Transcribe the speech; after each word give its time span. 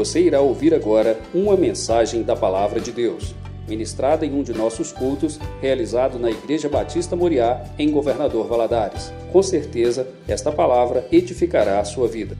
Você 0.00 0.22
irá 0.22 0.40
ouvir 0.40 0.72
agora 0.72 1.20
uma 1.34 1.58
mensagem 1.58 2.22
da 2.22 2.34
Palavra 2.34 2.80
de 2.80 2.90
Deus, 2.90 3.34
ministrada 3.68 4.24
em 4.24 4.32
um 4.32 4.42
de 4.42 4.54
nossos 4.54 4.92
cultos, 4.92 5.38
realizado 5.60 6.18
na 6.18 6.30
Igreja 6.30 6.70
Batista 6.70 7.14
Moriá, 7.14 7.62
em 7.78 7.90
Governador 7.90 8.48
Valadares. 8.48 9.12
Com 9.30 9.42
certeza, 9.42 10.08
esta 10.26 10.50
palavra 10.50 11.06
edificará 11.12 11.80
a 11.80 11.84
sua 11.84 12.08
vida. 12.08 12.34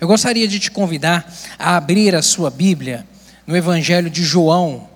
Eu 0.00 0.08
gostaria 0.08 0.48
de 0.48 0.58
te 0.58 0.72
convidar 0.72 1.32
a 1.56 1.76
abrir 1.76 2.16
a 2.16 2.20
sua 2.20 2.50
Bíblia 2.50 3.06
no 3.46 3.56
Evangelho 3.56 4.10
de 4.10 4.24
João, 4.24 4.88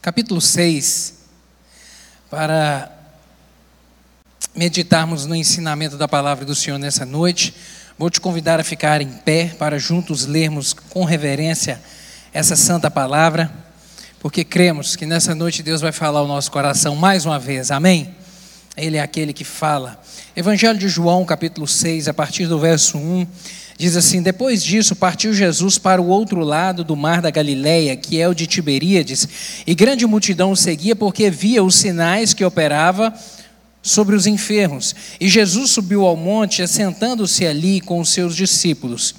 capítulo 0.00 0.40
6, 0.40 1.20
para 2.28 2.90
meditarmos 4.56 5.24
no 5.24 5.36
ensinamento 5.36 5.96
da 5.96 6.08
palavra 6.08 6.44
do 6.44 6.54
Senhor 6.56 6.78
nessa 6.78 7.06
noite. 7.06 7.54
Vou 7.98 8.08
te 8.08 8.20
convidar 8.20 8.58
a 8.58 8.64
ficar 8.64 9.02
em 9.02 9.08
pé 9.08 9.54
para 9.58 9.78
juntos 9.78 10.24
lermos 10.24 10.72
com 10.72 11.04
reverência 11.04 11.80
essa 12.32 12.56
santa 12.56 12.90
palavra, 12.90 13.52
porque 14.18 14.44
cremos 14.44 14.96
que 14.96 15.04
nessa 15.04 15.34
noite 15.34 15.62
Deus 15.62 15.82
vai 15.82 15.92
falar 15.92 16.20
ao 16.20 16.26
nosso 16.26 16.50
coração 16.50 16.96
mais 16.96 17.26
uma 17.26 17.38
vez. 17.38 17.70
Amém? 17.70 18.14
Ele 18.78 18.96
é 18.96 19.02
aquele 19.02 19.34
que 19.34 19.44
fala. 19.44 20.00
Evangelho 20.34 20.78
de 20.78 20.88
João, 20.88 21.22
capítulo 21.26 21.68
6, 21.68 22.08
a 22.08 22.14
partir 22.14 22.46
do 22.46 22.58
verso 22.58 22.96
1, 22.96 23.26
diz 23.76 23.94
assim: 23.94 24.22
Depois 24.22 24.64
disso, 24.64 24.96
partiu 24.96 25.34
Jesus 25.34 25.76
para 25.76 26.00
o 26.00 26.08
outro 26.08 26.40
lado 26.40 26.82
do 26.82 26.96
mar 26.96 27.20
da 27.20 27.30
Galileia, 27.30 27.94
que 27.94 28.18
é 28.18 28.26
o 28.26 28.34
de 28.34 28.46
Tiberíades, 28.46 29.28
e 29.66 29.74
grande 29.74 30.06
multidão 30.06 30.52
o 30.52 30.56
seguia 30.56 30.96
porque 30.96 31.28
via 31.28 31.62
os 31.62 31.74
sinais 31.74 32.32
que 32.32 32.42
operava 32.42 33.12
sobre 33.82 34.14
os 34.14 34.26
enfermos. 34.26 34.94
E 35.20 35.28
Jesus 35.28 35.72
subiu 35.72 36.06
ao 36.06 36.16
monte, 36.16 36.62
assentando-se 36.62 37.44
ali 37.44 37.80
com 37.80 38.00
os 38.00 38.10
seus 38.10 38.36
discípulos. 38.36 39.14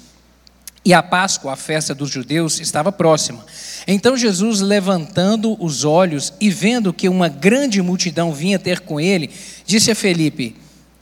E 0.84 0.92
a 0.92 1.02
Páscoa, 1.02 1.52
a 1.52 1.56
festa 1.56 1.94
dos 1.94 2.10
judeus, 2.10 2.60
estava 2.60 2.90
próxima. 2.90 3.44
Então 3.86 4.16
Jesus, 4.16 4.60
levantando 4.60 5.56
os 5.62 5.84
olhos 5.84 6.32
e 6.40 6.50
vendo 6.50 6.92
que 6.92 7.08
uma 7.08 7.28
grande 7.28 7.80
multidão 7.80 8.32
vinha 8.32 8.58
ter 8.58 8.80
com 8.80 8.98
ele, 8.98 9.30
disse 9.66 9.90
a 9.90 9.94
Felipe: 9.94 10.56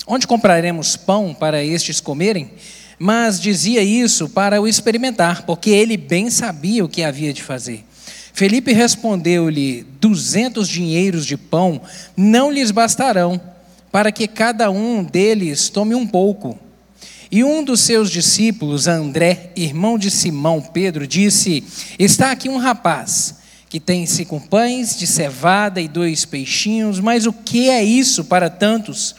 Onde 0.06 0.26
compraremos 0.26 0.96
pão 0.96 1.34
para 1.34 1.64
estes 1.64 2.00
comerem? 2.00 2.50
Mas 2.96 3.40
dizia 3.40 3.82
isso 3.82 4.28
para 4.28 4.60
o 4.60 4.68
experimentar, 4.68 5.42
porque 5.42 5.70
ele 5.70 5.96
bem 5.96 6.30
sabia 6.30 6.84
o 6.84 6.88
que 6.88 7.02
havia 7.02 7.32
de 7.32 7.42
fazer. 7.42 7.84
Felipe 8.32 8.72
respondeu-lhe: 8.72 9.84
Duzentos 10.00 10.68
dinheiros 10.68 11.26
de 11.26 11.36
pão 11.36 11.80
não 12.16 12.52
lhes 12.52 12.70
bastarão 12.70 13.40
para 13.92 14.10
que 14.10 14.26
cada 14.26 14.70
um 14.70 15.04
deles 15.04 15.68
tome 15.68 15.94
um 15.94 16.06
pouco. 16.06 16.58
E 17.30 17.44
um 17.44 17.62
dos 17.62 17.80
seus 17.82 18.10
discípulos, 18.10 18.88
André, 18.88 19.52
irmão 19.54 19.98
de 19.98 20.10
Simão 20.10 20.60
Pedro, 20.60 21.06
disse: 21.06 21.62
Está 21.98 22.32
aqui 22.32 22.48
um 22.48 22.58
rapaz 22.58 23.36
que 23.68 23.80
tem 23.80 24.04
cinco 24.04 24.38
pães 24.38 24.98
de 24.98 25.06
cevada 25.06 25.80
e 25.80 25.88
dois 25.88 26.24
peixinhos, 26.24 27.00
mas 27.00 27.24
o 27.24 27.32
que 27.32 27.70
é 27.70 27.82
isso 27.82 28.24
para 28.24 28.50
tantos? 28.50 29.14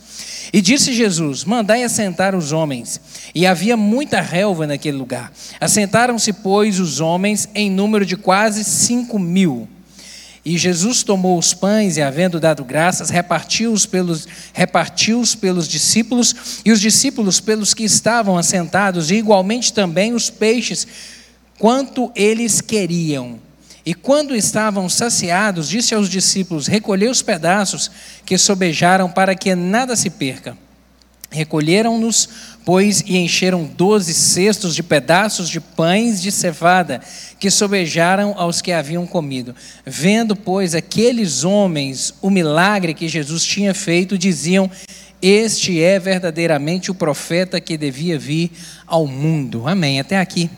E 0.54 0.62
disse 0.62 0.94
Jesus: 0.94 1.44
Mandai 1.44 1.84
assentar 1.84 2.36
os 2.36 2.52
homens. 2.52 3.02
E 3.34 3.48
havia 3.48 3.76
muita 3.76 4.22
relva 4.22 4.68
naquele 4.68 4.98
lugar. 4.98 5.34
Assentaram-se, 5.60 6.34
pois, 6.34 6.80
os 6.80 7.00
homens 7.00 7.50
em 7.56 7.72
número 7.72 8.06
de 8.06 8.16
quase 8.16 8.64
cinco 8.64 9.18
mil. 9.18 9.68
E 10.46 10.58
Jesus 10.58 11.04
tomou 11.04 11.40
os 11.40 11.54
pães 11.54 11.96
e, 11.96 12.02
havendo 12.02 12.40
dado 12.40 12.66
graças, 12.66 13.10
repartiu-os 13.10 13.86
pelos, 13.86 14.28
repartiu 14.52 15.24
pelos 15.40 15.68
discípulos 15.68 16.62
e 16.66 16.72
os 16.72 16.82
discípulos 16.82 17.40
pelos 17.40 17.74
que 17.74 17.84
estavam 17.84 18.38
assentados, 18.38 19.10
e 19.10 19.16
igualmente 19.16 19.72
também 19.72 20.14
os 20.14 20.30
peixes, 20.30 20.86
quanto 21.58 22.12
eles 22.14 22.60
queriam. 22.60 23.40
E 23.86 23.94
quando 23.94 24.36
estavam 24.36 24.90
saciados, 24.90 25.70
disse 25.70 25.96
aos 25.96 26.10
discípulos: 26.10 26.68
Recolhei 26.68 27.10
os 27.10 27.22
pedaços 27.22 27.90
que 28.26 28.38
sobejaram 28.38 29.10
para 29.10 29.36
que 29.36 29.56
nada 29.56 29.96
se 29.96 30.10
perca. 30.10 30.58
Recolheram-nos, 31.34 32.30
pois, 32.64 33.02
e 33.08 33.18
encheram 33.18 33.66
doze 33.66 34.14
cestos 34.14 34.76
de 34.76 34.84
pedaços 34.84 35.50
de 35.50 35.60
pães 35.60 36.22
de 36.22 36.32
cevada, 36.32 37.02
que 37.40 37.50
sobejaram 37.50 38.36
aos 38.38 38.62
que 38.62 38.72
haviam 38.72 39.08
comido. 39.08 39.56
Vendo, 39.84 40.36
pois, 40.36 40.76
aqueles 40.76 41.44
homens 41.44 42.14
o 42.22 42.30
milagre 42.30 42.94
que 42.94 43.08
Jesus 43.08 43.44
tinha 43.44 43.74
feito, 43.74 44.16
diziam: 44.16 44.70
Este 45.20 45.82
é 45.82 45.98
verdadeiramente 45.98 46.92
o 46.92 46.96
profeta 46.96 47.60
que 47.60 47.78
devia 47.78 48.20
vir 48.20 48.52
ao 48.86 49.08
mundo. 49.08 49.68
Amém. 49.68 50.00
Até 50.00 50.20
aqui. 50.20 50.52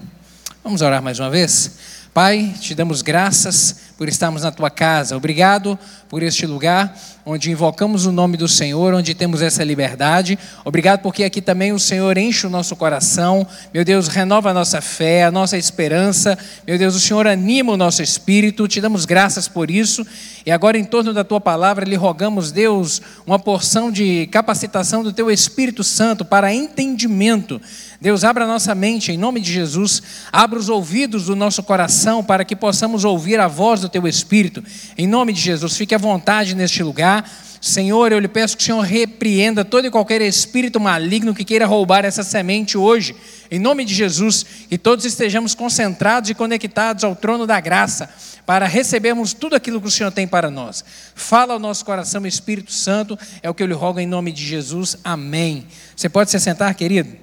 Vamos 0.62 0.82
orar 0.82 1.02
mais 1.02 1.20
uma 1.20 1.30
vez? 1.30 1.72
Pai, 2.14 2.54
te 2.60 2.76
damos 2.76 3.02
graças 3.02 3.78
por 3.98 4.08
estarmos 4.08 4.44
na 4.44 4.52
tua 4.52 4.70
casa. 4.70 5.16
Obrigado 5.16 5.78
por 6.10 6.22
este 6.22 6.46
lugar 6.46 6.96
onde 7.26 7.50
invocamos 7.50 8.06
o 8.06 8.12
nome 8.12 8.38
do 8.38 8.48
Senhor, 8.48 8.94
onde 8.94 9.16
temos 9.16 9.42
essa 9.42 9.64
liberdade. 9.64 10.38
Obrigado 10.64 11.02
porque 11.02 11.24
aqui 11.24 11.42
também 11.42 11.72
o 11.72 11.80
Senhor 11.80 12.18
enche 12.18 12.46
o 12.46 12.50
nosso 12.50 12.76
coração. 12.76 13.48
Meu 13.74 13.84
Deus, 13.84 14.08
renova 14.08 14.52
a 14.52 14.54
nossa 14.54 14.80
fé, 14.80 15.24
a 15.24 15.32
nossa 15.32 15.58
esperança. 15.58 16.38
Meu 16.68 16.78
Deus, 16.78 16.94
o 16.96 17.00
Senhor 17.00 17.26
anima 17.26 17.74
o 17.74 17.78
nosso 17.78 18.04
espírito. 18.04 18.68
Te 18.68 18.80
damos 18.80 19.06
graças 19.06 19.48
por 19.48 19.72
isso. 19.72 20.06
E 20.46 20.52
agora, 20.52 20.78
em 20.78 20.84
torno 20.84 21.12
da 21.12 21.24
tua 21.24 21.42
palavra, 21.42 21.84
lhe 21.84 21.96
rogamos, 21.96 22.52
Deus, 22.52 23.02
uma 23.26 23.40
porção 23.40 23.92
de 23.92 24.28
capacitação 24.28 25.02
do 25.02 25.12
teu 25.12 25.32
Espírito 25.32 25.84
Santo 25.84 26.24
para 26.24 26.54
entendimento. 26.54 27.60
Deus, 28.00 28.24
abra 28.24 28.46
nossa 28.46 28.76
mente 28.76 29.12
em 29.12 29.18
nome 29.18 29.40
de 29.40 29.52
Jesus. 29.52 30.04
Abra 30.32 30.60
os 30.60 30.70
ouvidos 30.70 31.26
do 31.26 31.36
nosso 31.36 31.64
coração 31.64 32.24
para 32.24 32.46
que 32.46 32.56
possamos 32.56 33.04
ouvir 33.04 33.40
a 33.40 33.48
voz 33.48 33.82
teu 33.90 34.08
Espírito. 34.08 34.64
Em 34.98 35.08
nome 35.08 35.34
de 35.34 35.42
Jesus, 35.42 35.76
fique 35.76 35.96
à 35.96 35.98
vontade 35.98 36.56
neste 36.56 36.84
lugar. 36.84 37.30
Senhor, 37.62 38.12
eu 38.12 38.20
lhe 38.20 38.28
peço 38.28 38.56
que 38.56 38.62
o 38.62 38.66
Senhor 38.66 38.82
repreenda 38.82 39.66
todo 39.66 39.88
e 39.88 39.90
qualquer 39.90 40.22
espírito 40.22 40.80
maligno 40.80 41.34
que 41.34 41.44
queira 41.44 41.66
roubar 41.66 42.06
essa 42.06 42.22
semente 42.22 42.78
hoje, 42.78 43.16
em 43.50 43.58
nome 43.58 43.84
de 43.84 43.92
Jesus, 43.92 44.46
e 44.70 44.78
todos 44.78 45.04
estejamos 45.04 45.56
concentrados 45.56 46.30
e 46.30 46.36
conectados 46.36 47.04
ao 47.04 47.16
trono 47.16 47.48
da 47.48 47.60
graça, 47.60 48.08
para 48.46 48.68
recebermos 48.68 49.34
tudo 49.34 49.56
aquilo 49.56 49.82
que 49.82 49.88
o 49.88 49.92
Senhor 49.92 50.12
tem 50.12 50.28
para 50.28 50.52
nós. 50.52 50.86
Fala 51.16 51.54
ao 51.54 51.60
nosso 51.60 51.84
coração, 51.84 52.24
Espírito 52.28 52.72
Santo, 52.72 53.18
é 53.42 53.50
o 53.50 53.54
que 53.54 53.64
eu 53.64 53.68
lhe 53.68 53.74
rogo 53.74 54.00
em 54.00 54.06
nome 54.06 54.32
de 54.32 54.46
Jesus, 54.46 54.98
amém. 55.04 55.66
Você 55.96 56.08
pode 56.08 56.30
se 56.30 56.40
sentar, 56.40 56.72
querido? 56.76 57.18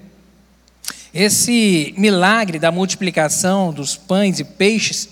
Esse 1.14 1.94
milagre 1.96 2.58
da 2.58 2.72
multiplicação 2.72 3.72
dos 3.72 3.96
pães 3.96 4.40
e 4.40 4.44
peixes, 4.44 5.08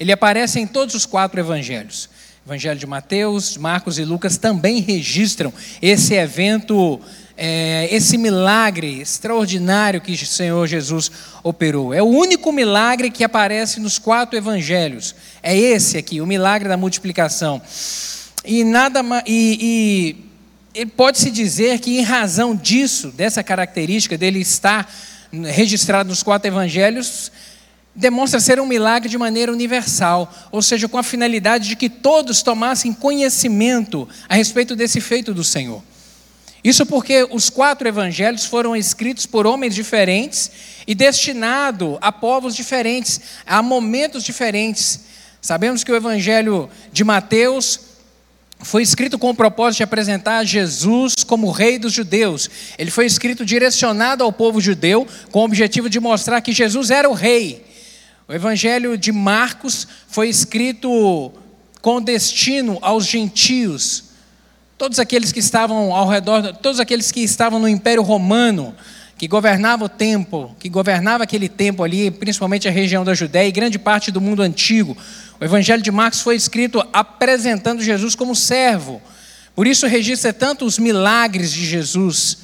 ele 0.00 0.10
aparece 0.10 0.58
em 0.58 0.66
todos 0.66 0.94
os 0.94 1.04
quatro 1.04 1.38
evangelhos. 1.38 2.08
Evangelho 2.46 2.80
de 2.80 2.86
Mateus, 2.86 3.58
Marcos 3.58 3.98
e 3.98 4.04
Lucas 4.04 4.38
também 4.38 4.80
registram 4.80 5.52
esse 5.82 6.14
evento, 6.14 6.98
é, 7.36 7.86
esse 7.92 8.16
milagre 8.16 9.02
extraordinário 9.02 10.00
que 10.00 10.12
o 10.12 10.26
Senhor 10.26 10.66
Jesus 10.66 11.12
operou. 11.42 11.92
É 11.92 12.02
o 12.02 12.06
único 12.06 12.50
milagre 12.50 13.10
que 13.10 13.22
aparece 13.22 13.78
nos 13.78 13.98
quatro 13.98 14.38
evangelhos. 14.38 15.14
É 15.42 15.54
esse 15.54 15.98
aqui, 15.98 16.18
o 16.22 16.26
milagre 16.26 16.66
da 16.66 16.78
multiplicação. 16.78 17.60
E 18.42 18.64
nada 18.64 19.02
e, 19.26 20.16
e 20.74 20.86
pode-se 20.86 21.30
dizer 21.30 21.78
que, 21.78 21.98
em 21.98 22.02
razão 22.02 22.56
disso, 22.56 23.10
dessa 23.10 23.42
característica 23.42 24.16
dele 24.16 24.40
estar 24.40 24.90
registrado 25.30 26.08
nos 26.08 26.22
quatro 26.22 26.48
evangelhos, 26.48 27.30
demonstra 28.00 28.40
ser 28.40 28.58
um 28.58 28.66
milagre 28.66 29.08
de 29.08 29.18
maneira 29.18 29.52
universal, 29.52 30.32
ou 30.50 30.60
seja, 30.62 30.88
com 30.88 30.98
a 30.98 31.02
finalidade 31.02 31.68
de 31.68 31.76
que 31.76 31.88
todos 31.88 32.42
tomassem 32.42 32.92
conhecimento 32.92 34.08
a 34.28 34.34
respeito 34.34 34.74
desse 34.74 35.00
feito 35.00 35.32
do 35.32 35.44
Senhor. 35.44 35.82
Isso 36.62 36.84
porque 36.84 37.26
os 37.30 37.48
quatro 37.48 37.86
evangelhos 37.86 38.44
foram 38.44 38.76
escritos 38.76 39.24
por 39.24 39.46
homens 39.46 39.74
diferentes 39.74 40.50
e 40.86 40.94
destinados 40.94 41.96
a 42.00 42.10
povos 42.10 42.54
diferentes, 42.54 43.20
a 43.46 43.62
momentos 43.62 44.24
diferentes. 44.24 45.00
Sabemos 45.40 45.84
que 45.84 45.92
o 45.92 45.96
evangelho 45.96 46.68
de 46.92 47.02
Mateus 47.02 47.80
foi 48.62 48.82
escrito 48.82 49.18
com 49.18 49.30
o 49.30 49.34
propósito 49.34 49.78
de 49.78 49.84
apresentar 49.84 50.44
Jesus 50.44 51.14
como 51.26 51.50
rei 51.50 51.78
dos 51.78 51.94
judeus. 51.94 52.50
Ele 52.78 52.90
foi 52.90 53.06
escrito 53.06 53.44
direcionado 53.44 54.22
ao 54.22 54.32
povo 54.32 54.60
judeu, 54.60 55.06
com 55.30 55.40
o 55.40 55.44
objetivo 55.44 55.88
de 55.88 55.98
mostrar 55.98 56.42
que 56.42 56.52
Jesus 56.52 56.90
era 56.90 57.08
o 57.08 57.14
rei. 57.14 57.69
O 58.30 58.32
evangelho 58.32 58.96
de 58.96 59.10
Marcos 59.10 59.88
foi 60.06 60.28
escrito 60.28 61.32
com 61.82 62.00
destino 62.00 62.78
aos 62.80 63.04
gentios. 63.04 64.04
Todos 64.78 65.00
aqueles 65.00 65.32
que 65.32 65.40
estavam 65.40 65.92
ao 65.92 66.08
redor, 66.08 66.54
todos 66.62 66.78
aqueles 66.78 67.10
que 67.10 67.24
estavam 67.24 67.58
no 67.58 67.66
Império 67.66 68.04
Romano, 68.04 68.72
que 69.18 69.26
governava 69.26 69.86
o 69.86 69.88
tempo, 69.88 70.54
que 70.60 70.68
governava 70.68 71.24
aquele 71.24 71.48
tempo 71.48 71.82
ali, 71.82 72.08
principalmente 72.08 72.68
a 72.68 72.70
região 72.70 73.04
da 73.04 73.14
Judéia 73.14 73.48
e 73.48 73.52
grande 73.52 73.80
parte 73.80 74.12
do 74.12 74.20
mundo 74.20 74.42
antigo. 74.42 74.96
O 75.40 75.44
Evangelho 75.44 75.82
de 75.82 75.90
Marcos 75.90 76.20
foi 76.20 76.36
escrito 76.36 76.86
apresentando 76.92 77.82
Jesus 77.82 78.14
como 78.14 78.36
servo. 78.36 79.02
Por 79.56 79.66
isso 79.66 79.88
registra 79.88 80.32
tanto 80.32 80.64
os 80.64 80.78
milagres 80.78 81.50
de 81.50 81.66
Jesus. 81.66 82.38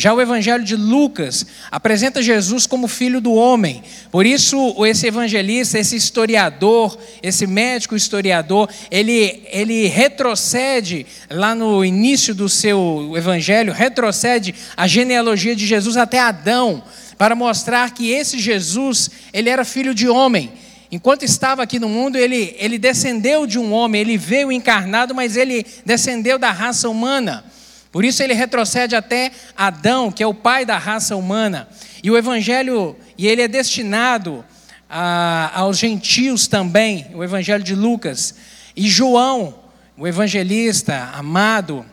Já 0.00 0.14
o 0.14 0.20
evangelho 0.22 0.64
de 0.64 0.76
Lucas 0.76 1.44
apresenta 1.70 2.22
Jesus 2.22 2.66
como 2.66 2.88
filho 2.88 3.20
do 3.20 3.34
homem. 3.34 3.82
Por 4.10 4.24
isso, 4.24 4.74
esse 4.86 5.06
evangelista, 5.06 5.78
esse 5.78 5.94
historiador, 5.94 6.96
esse 7.22 7.46
médico 7.46 7.94
historiador, 7.94 8.70
ele, 8.90 9.42
ele 9.52 9.88
retrocede 9.88 11.06
lá 11.28 11.54
no 11.54 11.84
início 11.84 12.34
do 12.34 12.48
seu 12.48 13.12
evangelho, 13.14 13.74
retrocede 13.74 14.54
a 14.74 14.86
genealogia 14.86 15.54
de 15.54 15.66
Jesus 15.66 15.98
até 15.98 16.18
Adão, 16.18 16.82
para 17.18 17.34
mostrar 17.34 17.92
que 17.92 18.10
esse 18.10 18.38
Jesus, 18.38 19.10
ele 19.34 19.50
era 19.50 19.66
filho 19.66 19.94
de 19.94 20.08
homem. 20.08 20.50
Enquanto 20.90 21.24
estava 21.24 21.62
aqui 21.62 21.78
no 21.78 21.90
mundo, 21.90 22.16
ele, 22.16 22.56
ele 22.58 22.78
descendeu 22.78 23.46
de 23.46 23.58
um 23.58 23.70
homem, 23.70 24.00
ele 24.00 24.16
veio 24.16 24.50
encarnado, 24.50 25.14
mas 25.14 25.36
ele 25.36 25.66
descendeu 25.84 26.38
da 26.38 26.50
raça 26.50 26.88
humana. 26.88 27.44
Por 27.92 28.04
isso 28.04 28.22
ele 28.22 28.34
retrocede 28.34 28.94
até 28.94 29.32
Adão, 29.56 30.12
que 30.12 30.22
é 30.22 30.26
o 30.26 30.34
pai 30.34 30.64
da 30.64 30.78
raça 30.78 31.16
humana. 31.16 31.68
E 32.02 32.10
o 32.10 32.16
evangelho, 32.16 32.96
e 33.18 33.26
ele 33.26 33.42
é 33.42 33.48
destinado 33.48 34.44
a, 34.88 35.50
aos 35.54 35.78
gentios 35.78 36.46
também, 36.46 37.06
o 37.14 37.24
evangelho 37.24 37.64
de 37.64 37.74
Lucas. 37.74 38.34
E 38.76 38.88
João, 38.88 39.54
o 39.96 40.06
evangelista 40.06 41.10
amado, 41.14 41.84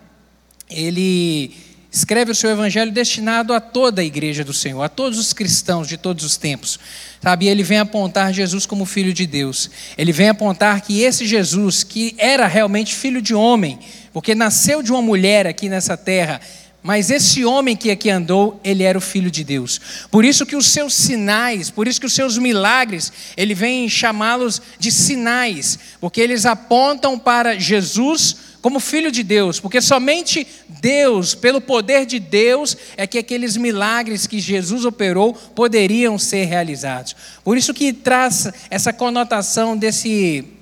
ele 0.69 1.55
escreve 1.91 2.31
o 2.31 2.35
seu 2.35 2.49
evangelho 2.51 2.91
destinado 2.91 3.53
a 3.53 3.59
toda 3.59 4.01
a 4.01 4.05
igreja 4.05 4.43
do 4.43 4.53
Senhor, 4.53 4.83
a 4.83 4.89
todos 4.89 5.17
os 5.17 5.33
cristãos 5.33 5.87
de 5.87 5.97
todos 5.97 6.23
os 6.23 6.37
tempos. 6.37 6.79
Sabe, 7.21 7.47
ele 7.47 7.63
vem 7.63 7.79
apontar 7.79 8.31
Jesus 8.31 8.65
como 8.65 8.85
filho 8.85 9.13
de 9.13 9.25
Deus. 9.25 9.71
Ele 9.97 10.11
vem 10.11 10.29
apontar 10.29 10.81
que 10.81 11.01
esse 11.01 11.25
Jesus, 11.25 11.83
que 11.83 12.13
era 12.17 12.45
realmente 12.45 12.93
filho 12.93 13.21
de 13.21 13.33
homem, 13.33 13.79
porque 14.17 14.33
nasceu 14.33 14.81
de 14.81 14.91
uma 14.91 14.99
mulher 14.99 15.45
aqui 15.45 15.69
nessa 15.69 15.95
terra, 15.95 16.41
mas 16.81 17.11
esse 17.11 17.45
homem 17.45 17.75
que 17.75 17.91
aqui 17.91 18.09
andou, 18.09 18.59
ele 18.63 18.81
era 18.81 18.97
o 18.97 19.01
filho 19.01 19.29
de 19.29 19.43
Deus. 19.43 19.79
Por 20.09 20.25
isso 20.25 20.43
que 20.43 20.55
os 20.55 20.65
seus 20.65 20.95
sinais, 20.95 21.69
por 21.69 21.87
isso 21.87 21.99
que 21.99 22.07
os 22.07 22.13
seus 22.15 22.35
milagres, 22.35 23.13
ele 23.37 23.53
vem 23.53 23.87
chamá-los 23.87 24.59
de 24.79 24.91
sinais, 24.91 25.77
porque 26.01 26.19
eles 26.19 26.47
apontam 26.47 27.19
para 27.19 27.59
Jesus 27.59 28.37
como 28.59 28.79
filho 28.79 29.11
de 29.11 29.21
Deus, 29.21 29.59
porque 29.59 29.79
somente 29.79 30.47
Deus, 30.67 31.35
pelo 31.35 31.61
poder 31.61 32.03
de 32.03 32.17
Deus, 32.17 32.75
é 32.97 33.05
que 33.05 33.19
aqueles 33.19 33.55
milagres 33.55 34.25
que 34.25 34.39
Jesus 34.39 34.83
operou 34.83 35.31
poderiam 35.31 36.17
ser 36.17 36.45
realizados. 36.45 37.15
Por 37.43 37.55
isso 37.55 37.71
que 37.71 37.93
traz 37.93 38.49
essa 38.71 38.91
conotação 38.91 39.77
desse 39.77 40.56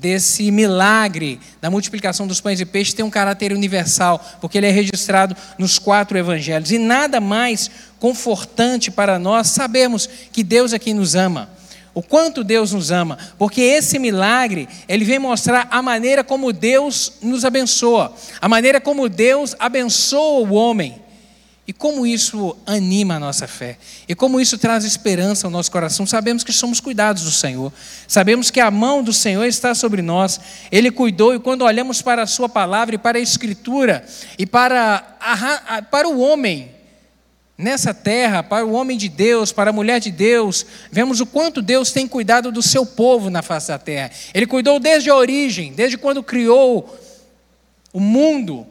desse 0.00 0.50
milagre 0.50 1.40
da 1.60 1.70
multiplicação 1.70 2.26
dos 2.26 2.40
pães 2.40 2.60
e 2.60 2.64
peixes 2.64 2.94
tem 2.94 3.04
um 3.04 3.10
caráter 3.10 3.52
universal, 3.52 4.22
porque 4.40 4.58
ele 4.58 4.66
é 4.66 4.70
registrado 4.70 5.36
nos 5.58 5.78
quatro 5.78 6.18
evangelhos. 6.18 6.70
E 6.70 6.78
nada 6.78 7.20
mais 7.20 7.70
confortante 7.98 8.90
para 8.90 9.18
nós 9.18 9.48
sabermos 9.48 10.08
que 10.32 10.42
Deus 10.42 10.72
aqui 10.72 10.90
é 10.90 10.94
nos 10.94 11.14
ama. 11.14 11.48
O 11.94 12.02
quanto 12.02 12.42
Deus 12.42 12.72
nos 12.72 12.90
ama, 12.90 13.16
porque 13.38 13.60
esse 13.60 14.00
milagre, 14.00 14.68
ele 14.88 15.04
vem 15.04 15.20
mostrar 15.20 15.68
a 15.70 15.80
maneira 15.80 16.24
como 16.24 16.52
Deus 16.52 17.12
nos 17.22 17.44
abençoa, 17.44 18.12
a 18.40 18.48
maneira 18.48 18.80
como 18.80 19.08
Deus 19.08 19.54
abençoa 19.60 20.40
o 20.40 20.54
homem. 20.54 21.03
E 21.66 21.72
como 21.72 22.06
isso 22.06 22.54
anima 22.66 23.14
a 23.14 23.20
nossa 23.20 23.46
fé, 23.48 23.78
e 24.06 24.14
como 24.14 24.38
isso 24.38 24.58
traz 24.58 24.84
esperança 24.84 25.46
ao 25.46 25.50
nosso 25.50 25.70
coração. 25.70 26.06
Sabemos 26.06 26.44
que 26.44 26.52
somos 26.52 26.78
cuidados 26.78 27.22
do 27.22 27.30
Senhor, 27.30 27.72
sabemos 28.06 28.50
que 28.50 28.60
a 28.60 28.70
mão 28.70 29.02
do 29.02 29.14
Senhor 29.14 29.46
está 29.46 29.74
sobre 29.74 30.02
nós, 30.02 30.38
Ele 30.70 30.90
cuidou, 30.90 31.34
e 31.34 31.40
quando 31.40 31.62
olhamos 31.62 32.02
para 32.02 32.22
a 32.22 32.26
Sua 32.26 32.50
palavra 32.50 32.96
e 32.96 32.98
para 32.98 33.16
a 33.16 33.20
Escritura, 33.20 34.04
e 34.38 34.44
para, 34.44 35.16
a, 35.18 35.80
para 35.80 36.06
o 36.06 36.20
homem 36.20 36.70
nessa 37.56 37.94
terra, 37.94 38.42
para 38.42 38.66
o 38.66 38.72
homem 38.72 38.98
de 38.98 39.08
Deus, 39.08 39.50
para 39.50 39.70
a 39.70 39.72
mulher 39.72 40.00
de 40.00 40.10
Deus, 40.10 40.66
vemos 40.90 41.20
o 41.20 41.26
quanto 41.26 41.62
Deus 41.62 41.92
tem 41.92 42.06
cuidado 42.06 42.52
do 42.52 42.60
seu 42.60 42.84
povo 42.84 43.30
na 43.30 43.40
face 43.40 43.68
da 43.68 43.78
terra. 43.78 44.10
Ele 44.34 44.46
cuidou 44.46 44.78
desde 44.78 45.08
a 45.08 45.14
origem, 45.14 45.72
desde 45.72 45.96
quando 45.96 46.22
criou 46.22 46.94
o 47.90 48.00
mundo 48.00 48.66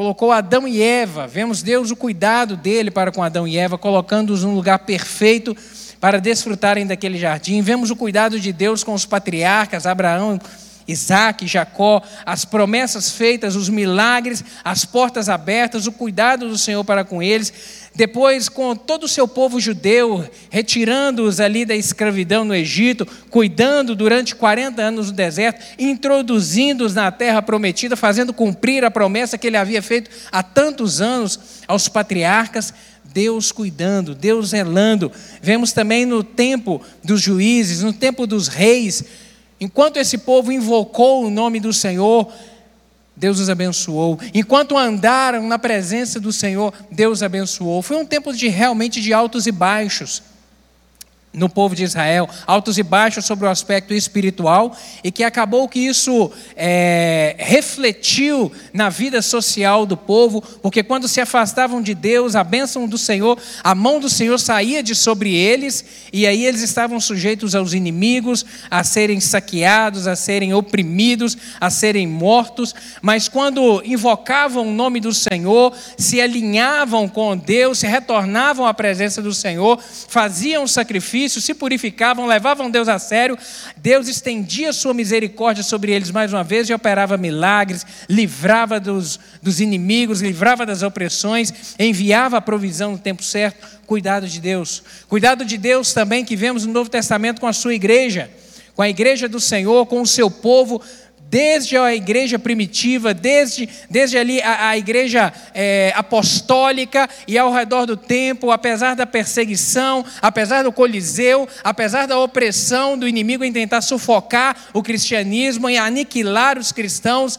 colocou 0.00 0.32
Adão 0.32 0.66
e 0.66 0.80
Eva. 0.80 1.26
Vemos 1.26 1.62
Deus 1.62 1.90
o 1.90 1.96
cuidado 1.96 2.56
dele 2.56 2.90
para 2.90 3.12
com 3.12 3.22
Adão 3.22 3.46
e 3.46 3.58
Eva, 3.58 3.76
colocando-os 3.76 4.42
num 4.42 4.54
lugar 4.54 4.78
perfeito 4.78 5.54
para 6.00 6.18
desfrutarem 6.18 6.86
daquele 6.86 7.18
jardim. 7.18 7.60
Vemos 7.60 7.90
o 7.90 7.96
cuidado 7.96 8.40
de 8.40 8.50
Deus 8.50 8.82
com 8.82 8.94
os 8.94 9.04
patriarcas, 9.04 9.84
Abraão, 9.84 10.40
Isaac, 10.88 11.46
Jacó, 11.46 12.02
as 12.24 12.46
promessas 12.46 13.10
feitas, 13.10 13.54
os 13.54 13.68
milagres, 13.68 14.42
as 14.64 14.86
portas 14.86 15.28
abertas, 15.28 15.86
o 15.86 15.92
cuidado 15.92 16.48
do 16.48 16.56
Senhor 16.56 16.82
para 16.82 17.04
com 17.04 17.22
eles. 17.22 17.52
Depois, 17.94 18.48
com 18.48 18.74
todo 18.76 19.04
o 19.04 19.08
seu 19.08 19.26
povo 19.26 19.58
judeu, 19.58 20.24
retirando-os 20.48 21.40
ali 21.40 21.64
da 21.64 21.74
escravidão 21.74 22.44
no 22.44 22.54
Egito, 22.54 23.06
cuidando 23.28 23.96
durante 23.96 24.34
40 24.34 24.80
anos 24.80 25.08
no 25.08 25.12
deserto, 25.12 25.60
introduzindo-os 25.78 26.94
na 26.94 27.10
terra 27.10 27.42
prometida, 27.42 27.96
fazendo 27.96 28.32
cumprir 28.32 28.84
a 28.84 28.90
promessa 28.90 29.36
que 29.36 29.46
ele 29.46 29.56
havia 29.56 29.82
feito 29.82 30.08
há 30.30 30.42
tantos 30.42 31.00
anos 31.00 31.38
aos 31.66 31.88
patriarcas. 31.88 32.72
Deus 33.12 33.50
cuidando, 33.50 34.14
Deus 34.14 34.50
zelando. 34.50 35.10
Vemos 35.42 35.72
também 35.72 36.06
no 36.06 36.22
tempo 36.22 36.80
dos 37.02 37.20
juízes, 37.20 37.82
no 37.82 37.92
tempo 37.92 38.24
dos 38.24 38.46
reis, 38.46 39.04
enquanto 39.60 39.96
esse 39.96 40.16
povo 40.18 40.52
invocou 40.52 41.24
o 41.24 41.30
nome 41.30 41.58
do 41.58 41.72
Senhor, 41.72 42.32
Deus 43.20 43.38
os 43.38 43.50
abençoou. 43.50 44.18
Enquanto 44.32 44.78
andaram 44.78 45.46
na 45.46 45.58
presença 45.58 46.18
do 46.18 46.32
Senhor, 46.32 46.72
Deus 46.90 47.22
abençoou. 47.22 47.82
Foi 47.82 47.98
um 47.98 48.06
tempo 48.06 48.32
de 48.32 48.48
realmente 48.48 48.98
de 48.98 49.12
altos 49.12 49.46
e 49.46 49.52
baixos 49.52 50.22
no 51.32 51.48
povo 51.48 51.76
de 51.76 51.84
Israel, 51.84 52.28
altos 52.44 52.76
e 52.76 52.82
baixos 52.82 53.24
sobre 53.24 53.46
o 53.46 53.50
aspecto 53.50 53.94
espiritual, 53.94 54.76
e 55.02 55.12
que 55.12 55.22
acabou 55.22 55.68
que 55.68 55.78
isso 55.78 56.30
é, 56.56 57.36
refletiu 57.38 58.50
na 58.72 58.88
vida 58.88 59.22
social 59.22 59.86
do 59.86 59.96
povo, 59.96 60.42
porque 60.60 60.82
quando 60.82 61.06
se 61.06 61.20
afastavam 61.20 61.80
de 61.80 61.94
Deus, 61.94 62.34
a 62.34 62.42
bênção 62.42 62.88
do 62.88 62.98
Senhor, 62.98 63.38
a 63.62 63.74
mão 63.76 64.00
do 64.00 64.10
Senhor 64.10 64.38
saía 64.38 64.82
de 64.82 64.94
sobre 64.94 65.32
eles, 65.32 65.84
e 66.12 66.26
aí 66.26 66.44
eles 66.44 66.62
estavam 66.62 66.98
sujeitos 67.00 67.54
aos 67.54 67.74
inimigos, 67.74 68.44
a 68.68 68.82
serem 68.82 69.20
saqueados, 69.20 70.08
a 70.08 70.16
serem 70.16 70.52
oprimidos, 70.52 71.38
a 71.60 71.70
serem 71.70 72.08
mortos, 72.08 72.74
mas 73.00 73.28
quando 73.28 73.82
invocavam 73.84 74.66
o 74.66 74.72
nome 74.72 74.98
do 74.98 75.14
Senhor, 75.14 75.72
se 75.96 76.20
alinhavam 76.20 77.08
com 77.08 77.36
Deus, 77.36 77.78
se 77.78 77.86
retornavam 77.86 78.66
à 78.66 78.74
presença 78.74 79.22
do 79.22 79.32
Senhor, 79.32 79.80
faziam 80.08 80.66
sacrifício, 80.66 81.19
sacrifício, 81.20 81.40
se 81.40 81.54
purificavam, 81.54 82.26
levavam 82.26 82.70
Deus 82.70 82.88
a 82.88 82.98
sério, 82.98 83.36
Deus 83.76 84.08
estendia 84.08 84.72
sua 84.72 84.94
misericórdia 84.94 85.62
sobre 85.62 85.92
eles 85.92 86.10
mais 86.10 86.32
uma 86.32 86.42
vez 86.42 86.68
e 86.68 86.74
operava 86.74 87.16
milagres, 87.16 87.84
livrava 88.08 88.80
dos, 88.80 89.20
dos 89.42 89.60
inimigos, 89.60 90.22
livrava 90.22 90.64
das 90.64 90.82
opressões, 90.82 91.74
enviava 91.78 92.38
a 92.38 92.40
provisão 92.40 92.92
no 92.92 92.98
tempo 92.98 93.22
certo. 93.22 93.80
Cuidado 93.86 94.28
de 94.28 94.40
Deus. 94.40 94.82
Cuidado 95.08 95.44
de 95.44 95.58
Deus 95.58 95.92
também 95.92 96.24
que 96.24 96.36
vemos 96.36 96.64
no 96.64 96.72
Novo 96.72 96.88
Testamento 96.88 97.40
com 97.40 97.46
a 97.46 97.52
sua 97.52 97.74
igreja, 97.74 98.30
com 98.74 98.82
a 98.82 98.88
igreja 98.88 99.28
do 99.28 99.40
Senhor, 99.40 99.84
com 99.86 100.00
o 100.00 100.06
seu 100.06 100.30
povo 100.30 100.80
desde 101.30 101.76
a 101.76 101.94
igreja 101.94 102.40
primitiva, 102.40 103.14
desde, 103.14 103.68
desde 103.88 104.18
ali 104.18 104.42
a, 104.42 104.70
a 104.70 104.76
igreja 104.76 105.32
é, 105.54 105.92
apostólica 105.94 107.08
e 107.26 107.38
ao 107.38 107.52
redor 107.52 107.86
do 107.86 107.96
tempo, 107.96 108.50
apesar 108.50 108.96
da 108.96 109.06
perseguição, 109.06 110.04
apesar 110.20 110.64
do 110.64 110.72
coliseu, 110.72 111.48
apesar 111.62 112.06
da 112.06 112.18
opressão 112.18 112.98
do 112.98 113.06
inimigo 113.06 113.44
em 113.44 113.52
tentar 113.52 113.80
sufocar 113.80 114.56
o 114.74 114.82
cristianismo, 114.82 115.68
em 115.68 115.78
aniquilar 115.78 116.58
os 116.58 116.72
cristãos, 116.72 117.38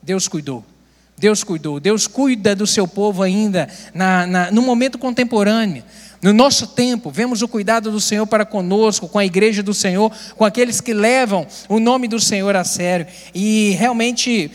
Deus 0.00 0.28
cuidou. 0.28 0.64
Deus 1.18 1.44
cuidou, 1.44 1.78
Deus 1.78 2.06
cuida 2.06 2.54
do 2.54 2.66
seu 2.66 2.86
povo 2.86 3.22
ainda 3.22 3.68
na, 3.92 4.26
na, 4.26 4.50
no 4.50 4.62
momento 4.62 4.98
contemporâneo. 4.98 5.84
No 6.22 6.32
nosso 6.32 6.68
tempo, 6.68 7.10
vemos 7.10 7.42
o 7.42 7.48
cuidado 7.48 7.90
do 7.90 8.00
Senhor 8.00 8.28
para 8.28 8.46
conosco, 8.46 9.08
com 9.08 9.18
a 9.18 9.24
igreja 9.24 9.60
do 9.60 9.74
Senhor, 9.74 10.12
com 10.36 10.44
aqueles 10.44 10.80
que 10.80 10.94
levam 10.94 11.44
o 11.68 11.80
nome 11.80 12.06
do 12.06 12.20
Senhor 12.20 12.54
a 12.54 12.62
sério. 12.62 13.08
E 13.34 13.70
realmente, 13.70 14.48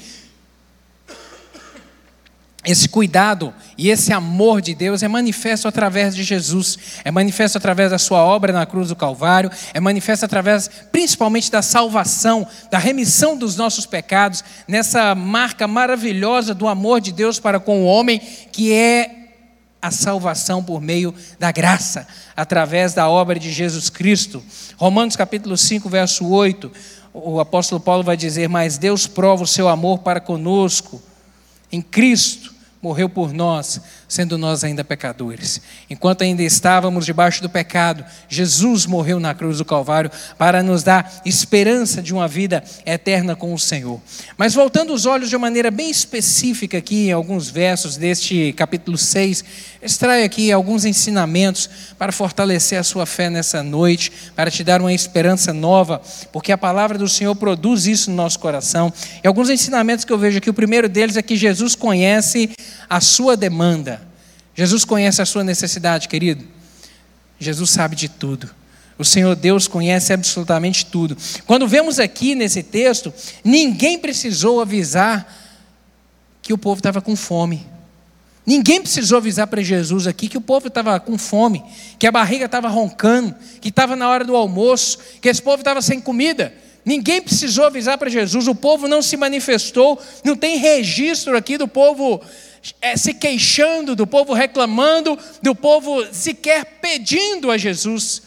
esse 2.63 2.87
cuidado 2.87 3.53
e 3.77 3.89
esse 3.89 4.13
amor 4.13 4.61
de 4.61 4.73
Deus 4.73 5.03
é 5.03 5.09
manifesto 5.09 5.67
através 5.67 6.15
de 6.15 6.23
Jesus, 6.23 6.77
é 7.03 7.11
manifesto 7.11 7.57
através 7.57 7.91
da 7.91 7.97
sua 7.97 8.23
obra 8.23 8.53
na 8.53 8.65
cruz 8.65 8.87
do 8.87 8.95
Calvário, 8.95 9.51
é 9.73 9.79
manifesto 9.81 10.23
através 10.23 10.69
principalmente 10.89 11.51
da 11.51 11.61
salvação, 11.61 12.47
da 12.71 12.77
remissão 12.77 13.37
dos 13.37 13.57
nossos 13.57 13.85
pecados, 13.85 14.41
nessa 14.69 15.13
marca 15.13 15.67
maravilhosa 15.67 16.53
do 16.53 16.65
amor 16.65 17.01
de 17.01 17.11
Deus 17.11 17.41
para 17.41 17.59
com 17.59 17.83
o 17.83 17.85
homem, 17.85 18.21
que 18.53 18.71
é 18.71 19.26
a 19.81 19.91
salvação 19.91 20.63
por 20.63 20.81
meio 20.81 21.13
da 21.39 21.51
graça, 21.51 22.07
através 22.35 22.93
da 22.93 23.09
obra 23.09 23.39
de 23.39 23.51
Jesus 23.51 23.89
Cristo. 23.89 24.43
Romanos 24.77 25.15
capítulo 25.15 25.57
5, 25.57 25.87
verso 25.89 26.27
8, 26.27 26.71
o 27.13 27.39
apóstolo 27.39 27.81
Paulo 27.81 28.03
vai 28.03 28.17
dizer: 28.17 28.47
Mas 28.47 28.77
Deus 28.77 29.07
prova 29.07 29.43
o 29.43 29.47
seu 29.47 29.67
amor 29.67 29.99
para 29.99 30.19
conosco 30.19 31.01
em 31.71 31.81
Cristo, 31.81 32.53
morreu 32.81 33.09
por 33.09 33.33
nós, 33.33 33.81
sendo 34.07 34.37
nós 34.37 34.63
ainda 34.63 34.83
pecadores. 34.83 35.61
Enquanto 35.89 36.21
ainda 36.21 36.41
estávamos 36.41 37.05
debaixo 37.05 37.41
do 37.41 37.49
pecado, 37.49 38.05
Jesus 38.29 38.85
morreu 38.85 39.19
na 39.19 39.33
cruz 39.33 39.57
do 39.57 39.65
Calvário 39.65 40.09
para 40.37 40.63
nos 40.63 40.83
dar 40.83 41.21
esperança 41.25 42.01
de 42.01 42.13
uma 42.13 42.27
vida 42.27 42.63
eterna 42.85 43.35
com 43.35 43.53
o 43.53 43.59
Senhor. 43.59 43.99
Mas 44.37 44.53
voltando 44.53 44.93
os 44.93 45.05
olhos 45.05 45.29
de 45.29 45.35
uma 45.35 45.47
maneira 45.47 45.69
bem 45.71 45.89
específica 45.89 46.77
aqui 46.77 47.07
em 47.07 47.11
alguns 47.11 47.49
versos 47.49 47.97
deste 47.97 48.53
capítulo 48.53 48.97
6, 48.97 49.43
extraio 49.81 50.25
aqui 50.25 50.51
alguns 50.51 50.85
ensinamentos 50.85 51.69
para 51.97 52.11
fortalecer 52.11 52.79
a 52.79 52.83
sua 52.83 53.05
fé 53.05 53.29
nessa 53.29 53.63
noite, 53.63 54.11
para 54.35 54.51
te 54.51 54.63
dar 54.63 54.81
uma 54.81 54.93
esperança 54.93 55.53
nova, 55.53 56.01
porque 56.31 56.51
a 56.51 56.57
palavra 56.57 56.97
do 56.97 57.07
Senhor 57.07 57.35
produz 57.35 57.85
isso 57.87 58.09
no 58.09 58.15
nosso 58.15 58.39
coração. 58.39 58.91
E 59.23 59.27
alguns 59.27 59.49
ensinamentos 59.49 60.05
que 60.05 60.11
eu 60.11 60.17
vejo 60.17 60.37
aqui, 60.37 60.49
o 60.49 60.53
primeiro 60.53 60.87
deles 60.87 61.17
é 61.17 61.21
que 61.21 61.35
Jesus 61.35 61.75
conhece 61.75 62.51
a 62.89 63.01
sua 63.01 63.35
demanda. 63.35 63.96
Jesus 64.57 64.83
conhece 64.83 65.21
a 65.21 65.25
sua 65.25 65.43
necessidade, 65.43 66.07
querido. 66.07 66.43
Jesus 67.39 67.69
sabe 67.69 67.95
de 67.95 68.09
tudo. 68.09 68.49
O 68.97 69.05
Senhor 69.05 69.35
Deus 69.35 69.67
conhece 69.67 70.11
absolutamente 70.11 70.87
tudo. 70.87 71.15
Quando 71.45 71.67
vemos 71.67 71.99
aqui 71.99 72.33
nesse 72.33 72.63
texto, 72.63 73.13
ninguém 73.43 73.99
precisou 73.99 74.59
avisar 74.59 75.31
que 76.41 76.53
o 76.53 76.57
povo 76.57 76.79
estava 76.79 76.99
com 76.99 77.15
fome. 77.15 77.67
Ninguém 78.43 78.81
precisou 78.81 79.19
avisar 79.19 79.45
para 79.45 79.61
Jesus 79.61 80.07
aqui 80.07 80.27
que 80.27 80.37
o 80.39 80.41
povo 80.41 80.69
estava 80.69 80.99
com 80.99 81.19
fome, 81.19 81.63
que 81.99 82.07
a 82.07 82.11
barriga 82.11 82.45
estava 82.45 82.67
roncando, 82.67 83.35
que 83.61 83.69
estava 83.69 83.95
na 83.95 84.09
hora 84.09 84.25
do 84.25 84.35
almoço, 84.35 84.97
que 85.21 85.29
esse 85.29 85.41
povo 85.41 85.59
estava 85.59 85.83
sem 85.83 85.99
comida. 85.99 86.51
Ninguém 86.83 87.21
precisou 87.21 87.65
avisar 87.65 87.97
para 87.99 88.09
Jesus, 88.09 88.47
o 88.47 88.55
povo 88.55 88.87
não 88.87 89.03
se 89.03 89.17
manifestou, 89.17 90.01
não 90.23 90.35
tem 90.35 90.57
registro 90.57 91.37
aqui 91.37 91.59
do 91.59 91.67
povo 91.67 92.21
é, 92.81 92.95
se 92.97 93.13
queixando, 93.13 93.95
do 93.95 94.07
povo 94.07 94.33
reclamando, 94.33 95.17
do 95.41 95.55
povo 95.55 96.05
sequer 96.13 96.79
pedindo 96.81 97.51
a 97.51 97.57
Jesus. 97.57 98.21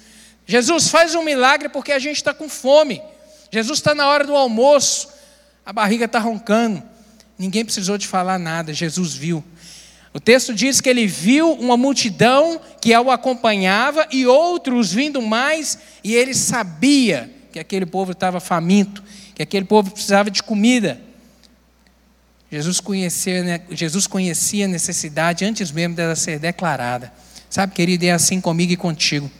Jesus 0.46 0.88
faz 0.88 1.14
um 1.14 1.22
milagre 1.22 1.68
porque 1.68 1.92
a 1.92 1.98
gente 1.98 2.16
está 2.16 2.34
com 2.34 2.48
fome. 2.48 3.00
Jesus 3.50 3.78
está 3.78 3.94
na 3.94 4.08
hora 4.08 4.24
do 4.24 4.34
almoço, 4.34 5.08
a 5.64 5.72
barriga 5.72 6.04
está 6.04 6.18
roncando. 6.18 6.82
Ninguém 7.38 7.64
precisou 7.64 7.96
de 7.96 8.06
falar 8.06 8.38
nada, 8.38 8.72
Jesus 8.72 9.14
viu. 9.14 9.42
O 10.12 10.18
texto 10.18 10.52
diz 10.52 10.80
que 10.80 10.88
ele 10.88 11.06
viu 11.06 11.52
uma 11.52 11.76
multidão 11.76 12.60
que 12.80 12.96
o 12.96 13.10
acompanhava 13.10 14.06
e 14.10 14.26
outros 14.26 14.92
vindo 14.92 15.22
mais, 15.22 15.78
e 16.02 16.14
ele 16.14 16.34
sabia 16.34 17.30
que 17.52 17.58
aquele 17.58 17.86
povo 17.86 18.12
estava 18.12 18.40
faminto, 18.40 19.02
que 19.34 19.42
aquele 19.42 19.64
povo 19.64 19.90
precisava 19.92 20.30
de 20.30 20.42
comida. 20.42 21.00
Jesus 22.50 22.80
conhecia, 22.80 23.44
né, 23.44 23.60
Jesus 23.70 24.06
conhecia 24.06 24.64
a 24.64 24.68
necessidade 24.68 25.44
antes 25.44 25.70
mesmo 25.70 25.94
dela 25.94 26.16
ser 26.16 26.38
declarada. 26.38 27.12
Sabe, 27.48 27.74
querido, 27.74 28.04
é 28.04 28.10
assim 28.10 28.40
comigo 28.40 28.72
e 28.72 28.76
contigo. 28.76 29.30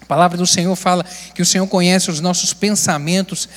A 0.00 0.06
palavra 0.06 0.38
do 0.38 0.46
Senhor 0.46 0.74
fala 0.74 1.04
que 1.34 1.42
o 1.42 1.46
Senhor 1.46 1.66
conhece 1.66 2.10
os 2.10 2.20
nossos 2.20 2.54
pensamentos 2.54 3.48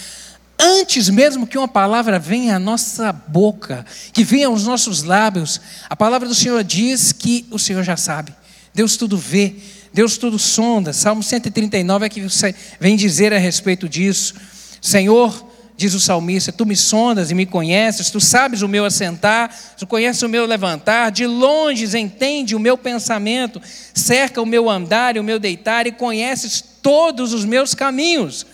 antes 0.62 1.10
mesmo 1.10 1.48
que 1.48 1.58
uma 1.58 1.68
palavra 1.68 2.20
venha 2.20 2.56
à 2.56 2.60
nossa 2.60 3.12
boca, 3.12 3.84
que 4.14 4.24
venha 4.24 4.48
aos 4.48 4.64
nossos 4.66 5.02
lábios. 5.02 5.60
A 5.90 5.96
palavra 5.96 6.28
do 6.28 6.36
Senhor 6.36 6.64
diz 6.64 7.12
que 7.12 7.48
o 7.50 7.58
Senhor 7.58 7.84
já 7.84 7.98
sabe. 7.98 8.34
Deus 8.74 8.96
tudo 8.96 9.18
vê, 9.18 9.56
Deus 9.92 10.18
tudo 10.18 10.38
sonda. 10.38 10.94
Salmo 10.94 11.24
139 11.24 12.06
é 12.06 12.10
que 12.10 12.26
vem 12.80 12.96
dizer 12.96 13.34
a 13.34 13.40
respeito 13.40 13.90
disso. 13.90 14.36
Senhor, 14.80 15.51
diz 15.82 15.96
o 15.96 16.00
salmista: 16.00 16.52
Tu 16.52 16.66
me 16.66 16.76
sondas 16.76 17.32
e 17.32 17.36
me 17.36 17.46
conheces, 17.46 18.12
tu 18.12 18.20
sabes 18.20 18.62
o 18.62 18.68
meu 18.68 18.86
assentar, 18.86 19.54
tu 19.78 19.88
conheces 19.88 20.22
o 20.22 20.30
meu 20.30 20.46
levantar, 20.46 21.12
de 21.12 21.26
longe 21.26 21.98
entende 21.98 22.56
o 22.56 22.60
meu 22.60 22.78
pensamento, 22.78 23.60
cerca 23.94 24.42
o 24.42 24.46
meu 24.46 24.70
andar 24.70 25.16
e 25.16 25.20
o 25.20 25.24
meu 25.24 25.40
deitar 25.40 25.88
e 25.88 25.92
conheces 25.92 26.64
todos 26.82 27.34
os 27.34 27.44
meus 27.44 27.74
caminhos. 27.74 28.46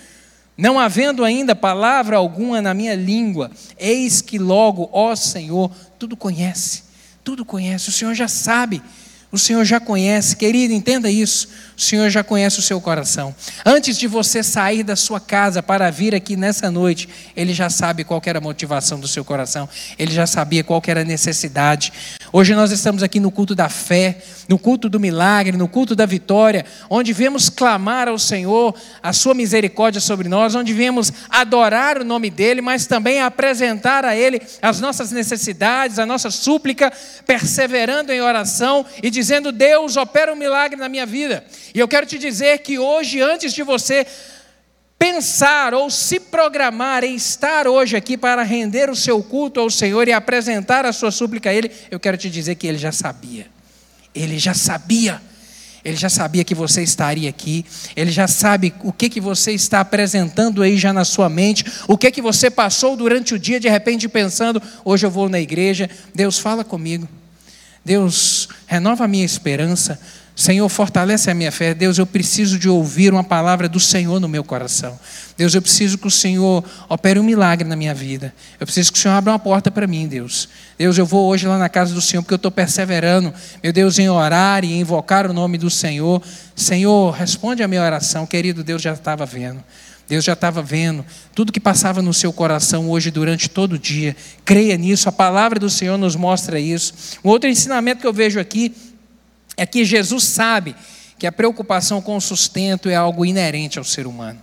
Não 0.57 0.79
havendo 0.79 1.23
ainda 1.23 1.53
palavra 1.53 2.17
alguma 2.17 2.61
na 2.61 2.73
minha 2.73 2.95
língua, 2.95 3.51
eis 3.77 4.21
que 4.21 4.39
logo, 4.39 4.89
ó 4.91 5.15
Senhor, 5.15 5.69
tudo 5.99 6.15
conhece, 6.15 6.83
tudo 7.23 7.45
conhece, 7.45 7.89
o 7.89 7.91
Senhor 7.91 8.15
já 8.15 8.27
sabe. 8.27 8.81
O 9.29 9.37
Senhor 9.37 9.65
já 9.65 9.77
conhece, 9.79 10.37
querido, 10.37 10.73
entenda 10.73 11.11
isso. 11.11 11.49
O 11.77 11.81
Senhor 11.81 12.09
já 12.09 12.23
conhece 12.23 12.59
o 12.59 12.61
seu 12.61 12.79
coração. 12.79 13.35
Antes 13.65 13.97
de 13.97 14.07
você 14.07 14.41
sair 14.41 14.83
da 14.83 14.95
sua 14.95 15.19
casa 15.19 15.61
para 15.61 15.91
vir 15.91 16.15
aqui 16.15 16.37
nessa 16.37 16.71
noite, 16.71 17.09
Ele 17.35 17.53
já 17.53 17.69
sabe 17.69 18.05
qual 18.05 18.21
era 18.25 18.39
a 18.39 18.41
motivação 18.41 18.99
do 18.99 19.07
seu 19.07 19.25
coração. 19.25 19.67
Ele 19.99 20.13
já 20.13 20.25
sabia 20.25 20.63
qual 20.63 20.81
era 20.87 21.01
a 21.01 21.05
necessidade. 21.05 21.91
Hoje 22.31 22.53
nós 22.53 22.71
estamos 22.73 23.03
aqui 23.03 23.21
no 23.21 23.31
culto 23.31 23.55
da 23.55 23.69
fé, 23.69 24.17
no 24.49 24.59
culto 24.59 24.89
do 24.89 24.99
milagre, 24.99 25.55
no 25.55 25.67
culto 25.67 25.95
da 25.95 26.05
vitória, 26.05 26.65
onde 26.89 27.13
vemos 27.13 27.49
clamar 27.49 28.09
ao 28.09 28.19
Senhor 28.19 28.75
a 29.01 29.13
sua 29.13 29.33
misericórdia 29.33 30.01
sobre 30.01 30.27
nós, 30.27 30.53
onde 30.53 30.73
vemos 30.73 31.11
adorar 31.29 32.01
o 32.01 32.03
nome 32.03 32.29
dEle, 32.29 32.59
mas 32.59 32.85
também 32.85 33.21
apresentar 33.21 34.03
a 34.03 34.13
Ele 34.13 34.41
as 34.61 34.81
nossas 34.81 35.09
necessidades, 35.09 35.99
a 35.99 36.05
nossa 36.05 36.29
súplica, 36.29 36.91
perseverando 37.25 38.11
em 38.11 38.19
oração 38.19 38.85
e 39.01 39.09
dizendo: 39.09 39.53
Deus, 39.53 39.95
opera 39.95 40.33
um 40.33 40.35
milagre 40.35 40.77
na 40.77 40.89
minha 40.89 41.05
vida. 41.05 41.45
E 41.73 41.79
eu 41.79 41.87
quero 41.87 42.05
te 42.05 42.17
dizer 42.17 42.57
que 42.59 42.77
hoje, 42.77 43.21
antes 43.21 43.53
de 43.53 43.63
você 43.63 44.05
pensar 44.97 45.73
ou 45.73 45.89
se 45.89 46.19
programar 46.19 47.03
em 47.03 47.15
estar 47.15 47.67
hoje 47.67 47.95
aqui 47.95 48.17
para 48.17 48.43
render 48.43 48.89
o 48.89 48.95
seu 48.95 49.21
culto 49.21 49.59
ao 49.59 49.69
Senhor 49.69 50.07
e 50.07 50.13
apresentar 50.13 50.85
a 50.85 50.93
sua 50.93 51.11
súplica 51.11 51.49
a 51.49 51.53
Ele, 51.53 51.71
eu 51.91 51.99
quero 51.99 52.17
te 52.17 52.29
dizer 52.29 52.55
que 52.55 52.67
Ele 52.67 52.77
já 52.77 52.91
sabia. 52.91 53.47
Ele 54.13 54.39
já 54.39 54.53
sabia. 54.53 55.21
Ele 55.85 55.95
já 55.95 56.09
sabia 56.09 56.43
que 56.43 56.55
você 56.55 56.81
estaria 56.81 57.29
aqui. 57.29 57.65
Ele 57.95 58.11
já 58.11 58.27
sabe 58.27 58.73
o 58.83 58.91
que, 58.91 59.09
que 59.09 59.21
você 59.21 59.53
está 59.53 59.79
apresentando 59.79 60.61
aí 60.61 60.77
já 60.77 60.91
na 60.91 61.05
sua 61.05 61.29
mente. 61.29 61.63
O 61.87 61.97
que, 61.97 62.11
que 62.11 62.21
você 62.21 62.49
passou 62.49 62.97
durante 62.97 63.33
o 63.33 63.39
dia, 63.39 63.59
de 63.59 63.69
repente 63.69 64.09
pensando: 64.09 64.61
hoje 64.83 65.05
eu 65.05 65.11
vou 65.11 65.29
na 65.29 65.39
igreja. 65.39 65.89
Deus 66.13 66.39
fala 66.39 66.63
comigo. 66.63 67.07
Deus, 67.85 68.49
renova 68.65 69.05
a 69.05 69.07
minha 69.07 69.23
esperança. 69.23 69.97
Senhor, 70.37 70.69
fortalece 70.69 71.31
a 71.31 71.33
minha 71.33 71.51
fé. 71.51 71.73
Deus, 71.73 71.97
eu 71.97 72.05
preciso 72.05 72.59
de 72.59 72.69
ouvir 72.69 73.11
uma 73.11 73.23
palavra 73.23 73.67
do 73.67 73.79
Senhor 73.79 74.19
no 74.19 74.29
meu 74.29 74.43
coração. 74.43 74.97
Deus, 75.35 75.55
eu 75.55 75.63
preciso 75.63 75.97
que 75.97 76.05
o 76.05 76.11
Senhor 76.11 76.63
opere 76.87 77.19
um 77.19 77.23
milagre 77.23 77.67
na 77.67 77.75
minha 77.75 77.93
vida. 77.95 78.31
Eu 78.59 78.67
preciso 78.67 78.93
que 78.93 78.99
o 78.99 79.01
Senhor 79.01 79.15
abra 79.15 79.33
uma 79.33 79.39
porta 79.39 79.71
para 79.71 79.87
mim, 79.87 80.07
Deus. 80.07 80.47
Deus, 80.77 80.95
eu 80.95 81.07
vou 81.07 81.27
hoje 81.27 81.47
lá 81.47 81.57
na 81.57 81.67
casa 81.67 81.91
do 81.91 81.99
Senhor 81.99 82.21
porque 82.21 82.35
eu 82.35 82.37
estou 82.37 82.51
perseverando, 82.51 83.33
meu 83.63 83.73
Deus, 83.73 83.97
em 83.97 84.11
orar 84.11 84.63
e 84.63 84.77
invocar 84.77 85.25
o 85.27 85.33
nome 85.33 85.57
do 85.57 85.71
Senhor. 85.71 86.21
Senhor, 86.55 87.09
responde 87.15 87.63
a 87.63 87.67
minha 87.67 87.81
oração. 87.81 88.23
Querido 88.27 88.63
Deus, 88.63 88.79
já 88.79 88.93
estava 88.93 89.25
vendo. 89.25 89.63
Deus 90.07 90.23
já 90.23 90.33
estava 90.33 90.61
vendo 90.61 91.03
tudo 91.35 91.51
que 91.51 91.59
passava 91.59 92.01
no 92.01 92.13
seu 92.13 92.31
coração 92.31 92.89
hoje 92.89 93.11
durante 93.11 93.49
todo 93.49 93.73
o 93.73 93.79
dia. 93.79 94.15
Creia 94.45 94.77
nisso, 94.77 95.09
a 95.09 95.11
palavra 95.11 95.59
do 95.59 95.69
Senhor 95.69 95.97
nos 95.97 96.15
mostra 96.15 96.59
isso. 96.59 96.93
Um 97.25 97.29
outro 97.29 97.49
ensinamento 97.49 98.01
que 98.01 98.07
eu 98.07 98.13
vejo 98.13 98.39
aqui 98.39 98.73
é 99.57 99.65
que 99.65 99.83
Jesus 99.83 100.23
sabe 100.23 100.75
que 101.17 101.25
a 101.25 101.31
preocupação 101.31 102.01
com 102.01 102.15
o 102.15 102.21
sustento 102.21 102.87
é 102.87 102.95
algo 102.95 103.25
inerente 103.25 103.79
ao 103.79 103.83
ser 103.83 104.05
humano. 104.05 104.41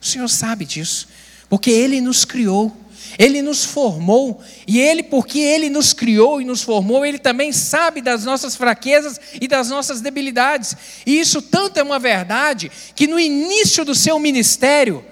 O 0.00 0.06
Senhor 0.06 0.28
sabe 0.28 0.64
disso, 0.64 1.08
porque 1.48 1.70
Ele 1.70 2.00
nos 2.00 2.24
criou. 2.24 2.74
Ele 3.18 3.42
nos 3.42 3.64
formou, 3.64 4.40
e 4.66 4.80
Ele, 4.80 5.02
porque 5.02 5.38
Ele 5.38 5.68
nos 5.68 5.92
criou 5.92 6.40
e 6.40 6.46
nos 6.46 6.62
formou, 6.62 7.04
Ele 7.04 7.18
também 7.18 7.52
sabe 7.52 8.00
das 8.00 8.24
nossas 8.24 8.56
fraquezas 8.56 9.20
e 9.38 9.46
das 9.46 9.68
nossas 9.68 10.00
debilidades. 10.00 10.74
E 11.04 11.18
isso 11.20 11.42
tanto 11.42 11.78
é 11.78 11.82
uma 11.82 11.98
verdade 11.98 12.70
que 12.94 13.06
no 13.06 13.20
início 13.20 13.84
do 13.84 13.94
seu 13.94 14.18
ministério, 14.18 15.04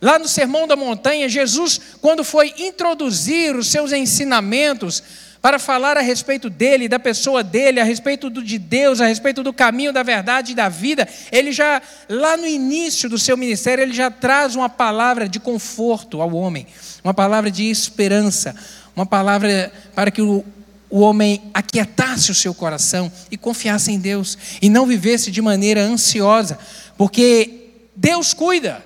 lá 0.00 0.18
no 0.20 0.28
Sermão 0.28 0.68
da 0.68 0.76
Montanha, 0.76 1.28
Jesus, 1.28 1.80
quando 2.00 2.22
foi 2.22 2.54
introduzir 2.58 3.56
os 3.56 3.66
seus 3.66 3.92
ensinamentos, 3.92 5.02
para 5.40 5.58
falar 5.58 5.96
a 5.96 6.00
respeito 6.00 6.50
dele, 6.50 6.88
da 6.88 6.98
pessoa 6.98 7.44
dele, 7.44 7.80
a 7.80 7.84
respeito 7.84 8.28
do, 8.28 8.42
de 8.42 8.58
Deus, 8.58 9.00
a 9.00 9.06
respeito 9.06 9.42
do 9.42 9.52
caminho, 9.52 9.92
da 9.92 10.02
verdade 10.02 10.52
e 10.52 10.54
da 10.54 10.68
vida, 10.68 11.06
ele 11.30 11.52
já, 11.52 11.80
lá 12.08 12.36
no 12.36 12.46
início 12.46 13.08
do 13.08 13.18
seu 13.18 13.36
ministério, 13.36 13.82
ele 13.82 13.92
já 13.94 14.10
traz 14.10 14.56
uma 14.56 14.68
palavra 14.68 15.28
de 15.28 15.38
conforto 15.38 16.20
ao 16.20 16.34
homem, 16.34 16.66
uma 17.04 17.14
palavra 17.14 17.50
de 17.50 17.64
esperança, 17.70 18.54
uma 18.96 19.06
palavra 19.06 19.72
para 19.94 20.10
que 20.10 20.20
o, 20.20 20.44
o 20.90 21.00
homem 21.00 21.42
aquietasse 21.54 22.30
o 22.32 22.34
seu 22.34 22.52
coração 22.52 23.10
e 23.30 23.36
confiasse 23.36 23.92
em 23.92 23.98
Deus, 23.98 24.36
e 24.60 24.68
não 24.68 24.86
vivesse 24.86 25.30
de 25.30 25.40
maneira 25.40 25.82
ansiosa, 25.82 26.58
porque 26.96 27.70
Deus 27.94 28.34
cuida, 28.34 28.84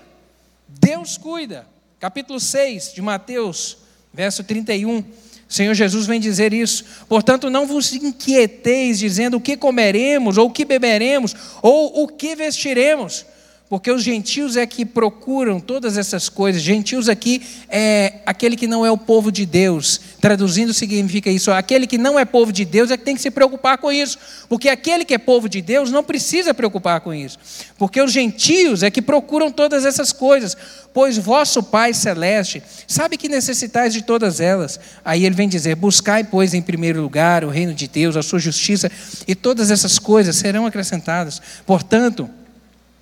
Deus 0.68 1.16
cuida. 1.16 1.66
Capítulo 1.99 2.40
6 2.40 2.92
de 2.94 3.00
Mateus, 3.00 3.78
verso 4.12 4.42
31. 4.42 5.04
O 5.52 5.54
Senhor 5.54 5.75
Jesus 5.75 6.06
vem 6.06 6.18
dizer 6.18 6.54
isso. 6.54 6.82
Portanto, 7.06 7.50
não 7.50 7.66
vos 7.66 7.92
inquieteis 7.92 8.99
dizendo 8.99 9.37
o 9.37 9.40
que 9.40 9.54
comeremos, 9.54 10.38
ou 10.38 10.47
o 10.47 10.50
que 10.50 10.64
beberemos, 10.64 11.37
ou 11.61 12.04
o 12.04 12.09
que 12.09 12.35
vestiremos, 12.35 13.26
porque 13.72 13.90
os 13.90 14.02
gentios 14.02 14.54
é 14.58 14.66
que 14.66 14.84
procuram 14.84 15.58
todas 15.58 15.96
essas 15.96 16.28
coisas. 16.28 16.60
Gentios 16.60 17.08
aqui 17.08 17.40
é 17.70 18.16
aquele 18.26 18.54
que 18.54 18.66
não 18.66 18.84
é 18.84 18.90
o 18.90 18.98
povo 18.98 19.32
de 19.32 19.46
Deus. 19.46 19.98
Traduzindo 20.20 20.74
significa 20.74 21.30
isso, 21.30 21.50
aquele 21.50 21.86
que 21.86 21.96
não 21.96 22.18
é 22.18 22.26
povo 22.26 22.52
de 22.52 22.66
Deus 22.66 22.90
é 22.90 22.98
que 22.98 23.04
tem 23.04 23.14
que 23.14 23.22
se 23.22 23.30
preocupar 23.30 23.78
com 23.78 23.90
isso, 23.90 24.18
porque 24.46 24.68
aquele 24.68 25.06
que 25.06 25.14
é 25.14 25.18
povo 25.18 25.48
de 25.48 25.62
Deus 25.62 25.90
não 25.90 26.04
precisa 26.04 26.52
preocupar 26.52 27.00
com 27.00 27.14
isso. 27.14 27.38
Porque 27.78 27.98
os 27.98 28.12
gentios 28.12 28.82
é 28.82 28.90
que 28.90 29.00
procuram 29.00 29.50
todas 29.50 29.86
essas 29.86 30.12
coisas, 30.12 30.54
pois 30.92 31.16
vosso 31.16 31.62
Pai 31.62 31.94
celeste 31.94 32.62
sabe 32.86 33.16
que 33.16 33.26
necessitais 33.26 33.94
de 33.94 34.02
todas 34.02 34.38
elas. 34.38 34.78
Aí 35.02 35.24
ele 35.24 35.34
vem 35.34 35.48
dizer: 35.48 35.76
"Buscai, 35.76 36.24
pois, 36.24 36.52
em 36.52 36.60
primeiro 36.60 37.00
lugar 37.00 37.42
o 37.42 37.48
reino 37.48 37.72
de 37.72 37.88
Deus, 37.88 38.18
a 38.18 38.22
sua 38.22 38.38
justiça, 38.38 38.92
e 39.26 39.34
todas 39.34 39.70
essas 39.70 39.98
coisas 39.98 40.36
serão 40.36 40.66
acrescentadas". 40.66 41.40
Portanto, 41.64 42.28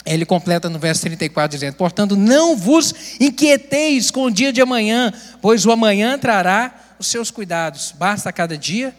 ele 0.05 0.25
completa 0.25 0.69
no 0.69 0.79
verso 0.79 1.03
34 1.03 1.57
dizendo: 1.57 1.75
Portanto, 1.75 2.17
não 2.17 2.57
vos 2.57 2.95
inquieteis 3.21 4.11
com 4.11 4.25
o 4.25 4.31
dia 4.31 4.53
de 4.53 4.61
amanhã, 4.61 5.13
pois 5.41 5.67
o 5.67 5.71
amanhã 5.71 6.19
trará 6.19 6.95
os 6.99 7.07
seus 7.07 7.31
cuidados. 7.31 7.95
Basta 7.97 8.33
cada 8.33 8.57
dia 8.57 8.95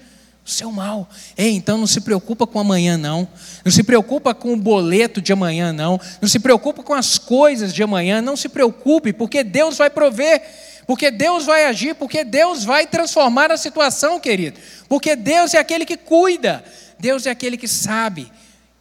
o 0.46 0.50
seu 0.50 0.72
mal. 0.72 1.10
Ei, 1.38 1.52
então 1.52 1.78
não 1.78 1.88
se 1.88 2.02
preocupa 2.02 2.48
com 2.48 2.60
amanhã, 2.60 2.98
não. 2.98 3.28
Não 3.64 3.72
se 3.72 3.84
preocupa 3.84 4.34
com 4.34 4.54
o 4.54 4.58
boleto 4.58 5.22
de 5.22 5.32
amanhã, 5.32 5.72
não. 5.72 6.00
Não 6.20 6.28
se 6.28 6.40
preocupa 6.40 6.84
com 6.84 6.94
as 6.94 7.18
coisas 7.18 7.74
de 7.74 7.84
amanhã. 7.84 8.22
Não 8.22 8.36
se 8.36 8.50
preocupe, 8.50 9.14
porque 9.14 9.44
Deus 9.44 9.78
vai 9.78 9.90
prover. 9.90 10.42
Porque 10.88 11.12
Deus 11.12 11.46
vai 11.46 11.66
agir, 11.66 11.96
porque 11.96 12.24
Deus 12.24 12.64
vai 12.64 12.88
transformar 12.88 13.52
a 13.52 13.58
situação, 13.58 14.20
querido. 14.20 14.60
Porque 14.90 15.16
Deus 15.16 15.54
é 15.54 15.60
aquele 15.60 15.86
que 15.86 15.96
cuida, 15.96 16.64
Deus 17.00 17.26
é 17.26 17.30
aquele 17.30 17.56
que 17.56 17.68
sabe, 17.68 18.32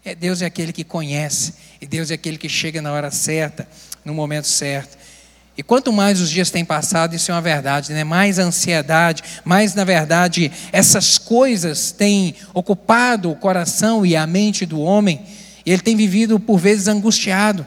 é 0.05 0.15
Deus 0.15 0.43
é 0.43 0.47
aquele 0.47 0.73
que 0.73 0.83
conhece. 0.83 1.55
E 1.81 1.87
Deus 1.87 2.11
é 2.11 2.15
aquele 2.15 2.37
que 2.37 2.49
chega 2.49 2.83
na 2.83 2.93
hora 2.93 3.11
certa, 3.11 3.67
no 4.05 4.13
momento 4.13 4.47
certo. 4.47 4.99
E 5.57 5.63
quanto 5.63 5.93
mais 5.93 6.21
os 6.21 6.31
dias 6.31 6.51
têm 6.51 6.65
passado, 6.65 7.15
isso 7.15 7.31
é 7.31 7.35
uma 7.35 7.41
verdade, 7.41 7.93
né? 7.93 8.05
mais 8.05 8.39
ansiedade, 8.39 9.23
mais, 9.45 9.75
na 9.75 9.85
verdade, 9.85 10.51
essas 10.73 11.19
coisas 11.19 11.93
têm 11.93 12.35
ocupado 12.55 13.31
o 13.31 13.37
coração 13.37 14.07
e 14.07 14.17
a 14.17 14.27
mente 14.27 14.65
do 14.65 14.81
homem, 14.81 15.21
e 15.65 15.71
ele 15.71 15.83
tem 15.83 15.97
vivido, 15.97 16.41
por 16.41 16.59
vezes, 16.59 16.89
angustiado 16.89 17.67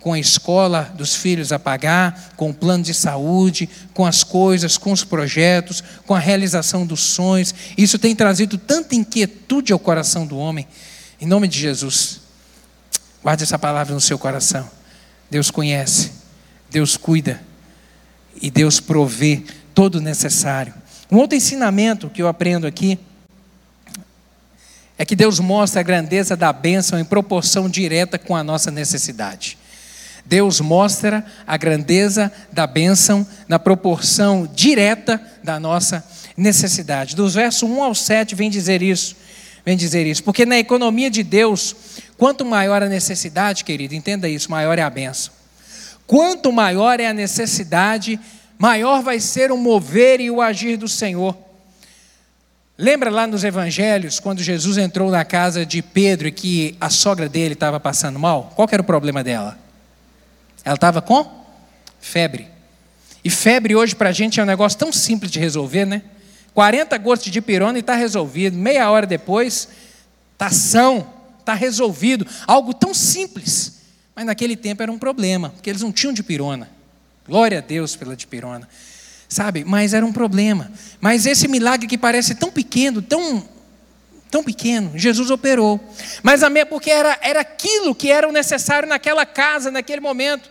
com 0.00 0.12
a 0.12 0.18
escola 0.18 0.92
dos 0.96 1.14
filhos 1.14 1.50
a 1.50 1.58
pagar, 1.58 2.34
com 2.36 2.50
o 2.50 2.54
plano 2.54 2.84
de 2.84 2.92
saúde, 2.92 3.70
com 3.94 4.04
as 4.04 4.22
coisas, 4.22 4.76
com 4.76 4.92
os 4.92 5.02
projetos, 5.02 5.82
com 6.04 6.14
a 6.14 6.18
realização 6.18 6.84
dos 6.84 7.00
sonhos. 7.00 7.54
Isso 7.78 7.98
tem 7.98 8.14
trazido 8.14 8.58
tanta 8.58 8.94
inquietude 8.94 9.72
ao 9.72 9.78
coração 9.78 10.26
do 10.26 10.36
homem. 10.36 10.66
Em 11.18 11.26
nome 11.26 11.48
de 11.48 11.58
Jesus, 11.58 12.23
Guarde 13.24 13.42
essa 13.42 13.58
palavra 13.58 13.94
no 13.94 14.02
seu 14.02 14.18
coração. 14.18 14.70
Deus 15.30 15.50
conhece, 15.50 16.12
Deus 16.70 16.94
cuida 16.94 17.40
e 18.40 18.50
Deus 18.50 18.80
provê 18.80 19.42
todo 19.74 19.94
o 19.94 20.00
necessário. 20.00 20.74
Um 21.10 21.16
outro 21.16 21.34
ensinamento 21.34 22.10
que 22.10 22.20
eu 22.20 22.28
aprendo 22.28 22.66
aqui 22.66 22.98
é 24.98 25.06
que 25.06 25.16
Deus 25.16 25.40
mostra 25.40 25.80
a 25.80 25.82
grandeza 25.82 26.36
da 26.36 26.52
bênção 26.52 27.00
em 27.00 27.04
proporção 27.04 27.66
direta 27.66 28.18
com 28.18 28.36
a 28.36 28.44
nossa 28.44 28.70
necessidade. 28.70 29.56
Deus 30.26 30.60
mostra 30.60 31.24
a 31.46 31.56
grandeza 31.56 32.30
da 32.52 32.66
bênção 32.66 33.26
na 33.48 33.58
proporção 33.58 34.46
direta 34.54 35.18
da 35.42 35.58
nossa 35.58 36.04
necessidade. 36.36 37.16
Dos 37.16 37.32
versos 37.32 37.62
1 37.62 37.82
ao 37.82 37.94
7 37.94 38.34
vem 38.34 38.50
dizer 38.50 38.82
isso. 38.82 39.16
Vem 39.64 39.78
dizer 39.78 40.06
isso, 40.06 40.22
porque 40.22 40.44
na 40.44 40.58
economia 40.58 41.10
de 41.10 41.22
Deus, 41.22 41.74
Quanto 42.24 42.42
maior 42.42 42.82
a 42.82 42.88
necessidade, 42.88 43.64
querido, 43.64 43.94
entenda 43.94 44.26
isso, 44.26 44.50
maior 44.50 44.78
é 44.78 44.82
a 44.82 44.88
benção. 44.88 45.30
Quanto 46.06 46.50
maior 46.50 46.98
é 46.98 47.06
a 47.06 47.12
necessidade, 47.12 48.18
maior 48.56 49.02
vai 49.02 49.20
ser 49.20 49.52
o 49.52 49.58
mover 49.58 50.22
e 50.22 50.30
o 50.30 50.40
agir 50.40 50.78
do 50.78 50.88
Senhor. 50.88 51.36
Lembra 52.78 53.10
lá 53.10 53.26
nos 53.26 53.44
evangelhos, 53.44 54.20
quando 54.20 54.42
Jesus 54.42 54.78
entrou 54.78 55.10
na 55.10 55.22
casa 55.22 55.66
de 55.66 55.82
Pedro 55.82 56.26
e 56.26 56.32
que 56.32 56.74
a 56.80 56.88
sogra 56.88 57.28
dele 57.28 57.52
estava 57.52 57.78
passando 57.78 58.18
mal? 58.18 58.54
Qual 58.56 58.66
era 58.72 58.80
o 58.80 58.86
problema 58.86 59.22
dela? 59.22 59.58
Ela 60.64 60.76
estava 60.76 61.02
com 61.02 61.30
febre. 62.00 62.48
E 63.22 63.28
febre 63.28 63.76
hoje 63.76 63.94
para 63.94 64.08
a 64.08 64.12
gente 64.12 64.40
é 64.40 64.42
um 64.42 64.46
negócio 64.46 64.78
tão 64.78 64.90
simples 64.90 65.30
de 65.30 65.38
resolver, 65.38 65.84
né? 65.84 66.00
40 66.54 66.96
gotas 66.96 67.26
de 67.26 67.42
pirona 67.42 67.76
e 67.76 67.80
está 67.80 67.94
resolvido. 67.94 68.56
Meia 68.56 68.90
hora 68.90 69.06
depois, 69.06 69.68
está 70.32 70.48
são 70.48 71.12
está 71.44 71.54
resolvido. 71.54 72.26
Algo 72.46 72.74
tão 72.74 72.92
simples. 72.92 73.80
Mas 74.14 74.24
naquele 74.24 74.56
tempo 74.56 74.82
era 74.82 74.90
um 74.90 74.98
problema, 74.98 75.50
porque 75.50 75.68
eles 75.68 75.82
não 75.82 75.92
tinham 75.92 76.12
dipirona. 76.12 76.70
Glória 77.26 77.58
a 77.58 77.60
Deus 77.60 77.96
pela 77.96 78.16
dipirona. 78.16 78.68
Sabe? 79.28 79.64
Mas 79.64 79.94
era 79.94 80.04
um 80.04 80.12
problema. 80.12 80.70
Mas 81.00 81.26
esse 81.26 81.48
milagre 81.48 81.86
que 81.86 81.98
parece 81.98 82.34
tão 82.34 82.50
pequeno, 82.50 83.02
tão 83.02 83.48
tão 84.30 84.42
pequeno, 84.42 84.90
Jesus 84.96 85.30
operou. 85.30 85.80
Mas 86.20 86.42
a 86.42 86.50
minha 86.50 86.66
porque 86.66 86.90
era 86.90 87.16
era 87.22 87.40
aquilo 87.40 87.94
que 87.94 88.10
era 88.10 88.30
necessário 88.32 88.88
naquela 88.88 89.24
casa, 89.24 89.70
naquele 89.70 90.00
momento. 90.00 90.50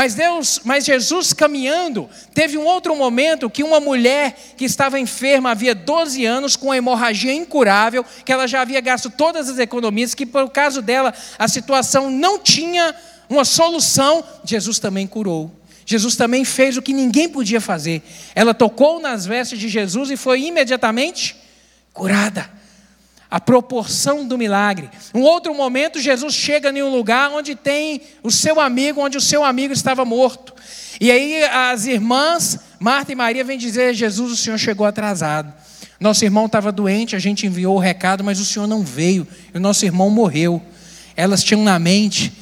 Mas 0.00 0.14
Deus, 0.14 0.60
mas 0.64 0.86
Jesus 0.86 1.34
caminhando, 1.34 2.08
teve 2.32 2.56
um 2.56 2.64
outro 2.64 2.96
momento 2.96 3.50
que 3.50 3.62
uma 3.62 3.78
mulher 3.78 4.34
que 4.56 4.64
estava 4.64 4.98
enferma 4.98 5.50
havia 5.50 5.74
12 5.74 6.24
anos 6.24 6.56
com 6.56 6.68
uma 6.68 6.76
hemorragia 6.78 7.34
incurável, 7.34 8.02
que 8.24 8.32
ela 8.32 8.46
já 8.46 8.62
havia 8.62 8.80
gasto 8.80 9.10
todas 9.10 9.50
as 9.50 9.58
economias, 9.58 10.14
que 10.14 10.24
por 10.24 10.48
caso 10.48 10.80
dela 10.80 11.12
a 11.38 11.46
situação 11.46 12.10
não 12.10 12.38
tinha 12.38 12.94
uma 13.28 13.44
solução, 13.44 14.24
Jesus 14.42 14.78
também 14.78 15.06
curou. 15.06 15.52
Jesus 15.84 16.16
também 16.16 16.46
fez 16.46 16.78
o 16.78 16.82
que 16.82 16.94
ninguém 16.94 17.28
podia 17.28 17.60
fazer. 17.60 18.02
Ela 18.34 18.54
tocou 18.54 19.00
nas 19.00 19.26
vestes 19.26 19.58
de 19.58 19.68
Jesus 19.68 20.10
e 20.10 20.16
foi 20.16 20.40
imediatamente 20.44 21.36
curada 21.92 22.59
a 23.30 23.38
proporção 23.38 24.26
do 24.26 24.36
milagre. 24.36 24.90
Um 25.14 25.20
outro 25.20 25.54
momento, 25.54 26.00
Jesus 26.00 26.34
chega 26.34 26.70
em 26.70 26.82
um 26.82 26.90
lugar 26.90 27.30
onde 27.30 27.54
tem 27.54 28.00
o 28.22 28.30
seu 28.30 28.58
amigo, 28.58 29.00
onde 29.00 29.16
o 29.16 29.20
seu 29.20 29.44
amigo 29.44 29.72
estava 29.72 30.04
morto. 30.04 30.52
E 31.00 31.10
aí 31.10 31.44
as 31.44 31.86
irmãs, 31.86 32.58
Marta 32.80 33.12
e 33.12 33.14
Maria, 33.14 33.44
vêm 33.44 33.56
dizer: 33.56 33.94
Jesus, 33.94 34.32
o 34.32 34.36
senhor 34.36 34.58
chegou 34.58 34.86
atrasado. 34.86 35.52
Nosso 36.00 36.24
irmão 36.24 36.46
estava 36.46 36.72
doente, 36.72 37.14
a 37.14 37.18
gente 37.18 37.46
enviou 37.46 37.76
o 37.76 37.78
recado, 37.78 38.24
mas 38.24 38.40
o 38.40 38.44
senhor 38.44 38.66
não 38.66 38.82
veio, 38.82 39.28
e 39.52 39.58
o 39.58 39.60
nosso 39.60 39.84
irmão 39.84 40.08
morreu. 40.08 40.60
Elas 41.14 41.44
tinham 41.44 41.62
na 41.62 41.78
mente, 41.78 42.32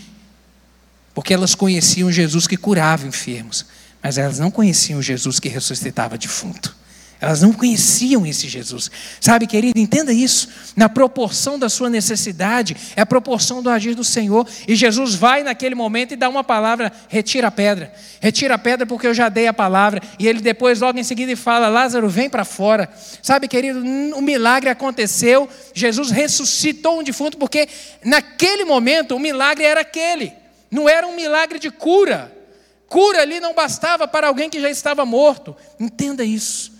porque 1.12 1.35
elas 1.35 1.57
conheciam 1.57 2.11
Jesus 2.11 2.46
que 2.46 2.57
curava 2.57 3.07
enfermos, 3.07 3.66
mas 4.01 4.16
elas 4.16 4.38
não 4.38 4.51
conheciam 4.51 5.03
Jesus 5.03 5.40
que 5.40 5.48
ressuscitava 5.48 6.16
defunto. 6.16 6.78
Elas 7.20 7.42
não 7.42 7.52
conheciam 7.52 8.24
esse 8.24 8.46
Jesus. 8.46 8.90
Sabe, 9.20 9.46
querido, 9.46 9.78
entenda 9.78 10.12
isso. 10.12 10.48
Na 10.76 10.88
proporção 10.88 11.59
da 11.59 11.68
sua 11.68 11.90
necessidade, 11.90 12.76
é 12.94 13.00
a 13.00 13.07
proporção 13.07 13.61
do 13.61 13.68
agir 13.68 13.96
do 13.96 14.04
Senhor. 14.04 14.46
E 14.68 14.76
Jesus 14.76 15.16
vai 15.16 15.42
naquele 15.42 15.74
momento 15.74 16.12
e 16.12 16.16
dá 16.16 16.28
uma 16.28 16.44
palavra: 16.44 16.92
retira 17.09 17.48
a 17.48 17.50
pedra. 17.50 17.92
Retira 18.20 18.54
a 18.54 18.59
pedra 18.59 18.87
porque 18.87 19.07
eu 19.07 19.14
já 19.14 19.28
dei 19.28 19.48
a 19.48 19.52
palavra. 19.52 20.00
E 20.16 20.28
ele 20.28 20.40
depois, 20.40 20.81
logo 20.81 20.96
em 20.96 21.02
seguida, 21.02 21.37
fala: 21.37 21.68
Lázaro, 21.68 22.09
vem 22.09 22.31
para 22.31 22.44
fora. 22.44 22.88
Sabe, 23.20 23.48
querido, 23.48 23.81
o 23.81 24.22
milagre 24.22 24.70
aconteceu. 24.70 25.48
Jesus 25.74 26.12
ressuscitou 26.12 27.00
um 27.00 27.02
defunto 27.02 27.37
porque 27.37 27.68
naquele 28.04 28.64
momento 28.64 29.16
o 29.16 29.18
milagre 29.18 29.64
era 29.64 29.81
aquele. 29.81 30.33
Não 30.70 30.88
era 30.88 31.04
um 31.04 31.16
milagre 31.16 31.59
de 31.59 31.70
cura. 31.70 32.33
Cura 32.87 33.22
ali 33.22 33.40
não 33.40 33.54
bastava 33.54 34.07
para 34.07 34.28
alguém 34.28 34.48
que 34.48 34.61
já 34.61 34.70
estava 34.70 35.04
morto. 35.04 35.57
Entenda 35.81 36.24
isso. 36.24 36.78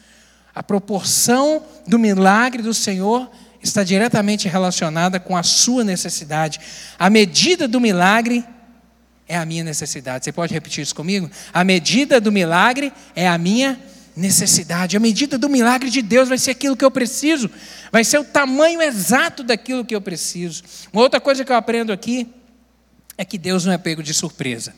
A 0.59 0.63
proporção 0.65 1.63
do 1.87 2.01
milagre 2.01 2.65
do 2.65 2.75
Senhor 2.75 3.31
está 3.63 3.85
diretamente 3.85 4.49
relacionada 4.49 5.21
com 5.21 5.37
a 5.37 5.45
sua 5.45 5.85
necessidade. 5.85 6.59
A 6.99 7.09
medida 7.09 7.69
do 7.69 7.81
milagre 7.81 8.45
é 9.29 9.37
a 9.37 9.47
minha 9.47 9.63
necessidade. 9.63 10.25
Você 10.25 10.33
pode 10.33 10.53
repetir 10.53 10.83
isso 10.83 10.97
comigo? 10.97 11.31
A 11.55 11.63
medida 11.63 12.21
do 12.21 12.33
milagre 12.33 12.93
é 13.15 13.29
a 13.29 13.39
minha 13.39 13.79
necessidade. 14.17 14.97
A 14.97 15.01
medida 15.01 15.39
do 15.39 15.49
milagre 15.49 15.91
de 15.91 16.03
Deus 16.03 16.29
vai 16.29 16.39
ser 16.39 16.51
aquilo 16.51 16.77
que 16.77 16.85
eu 16.85 16.91
preciso, 16.91 17.49
vai 17.93 18.03
ser 18.03 18.19
o 18.19 18.25
tamanho 18.25 18.83
exato 18.83 19.45
daquilo 19.45 19.85
que 19.85 19.95
eu 19.95 20.01
preciso. 20.01 20.65
Uma 20.93 21.03
outra 21.03 21.21
coisa 21.21 21.45
que 21.45 21.53
eu 21.53 21.57
aprendo 21.57 21.93
aqui 21.93 22.27
é 23.17 23.25
que 23.25 23.39
Deus 23.39 23.65
não 23.65 23.73
é 23.73 23.79
pego 23.79 24.03
de 24.03 24.13
surpresa. 24.13 24.75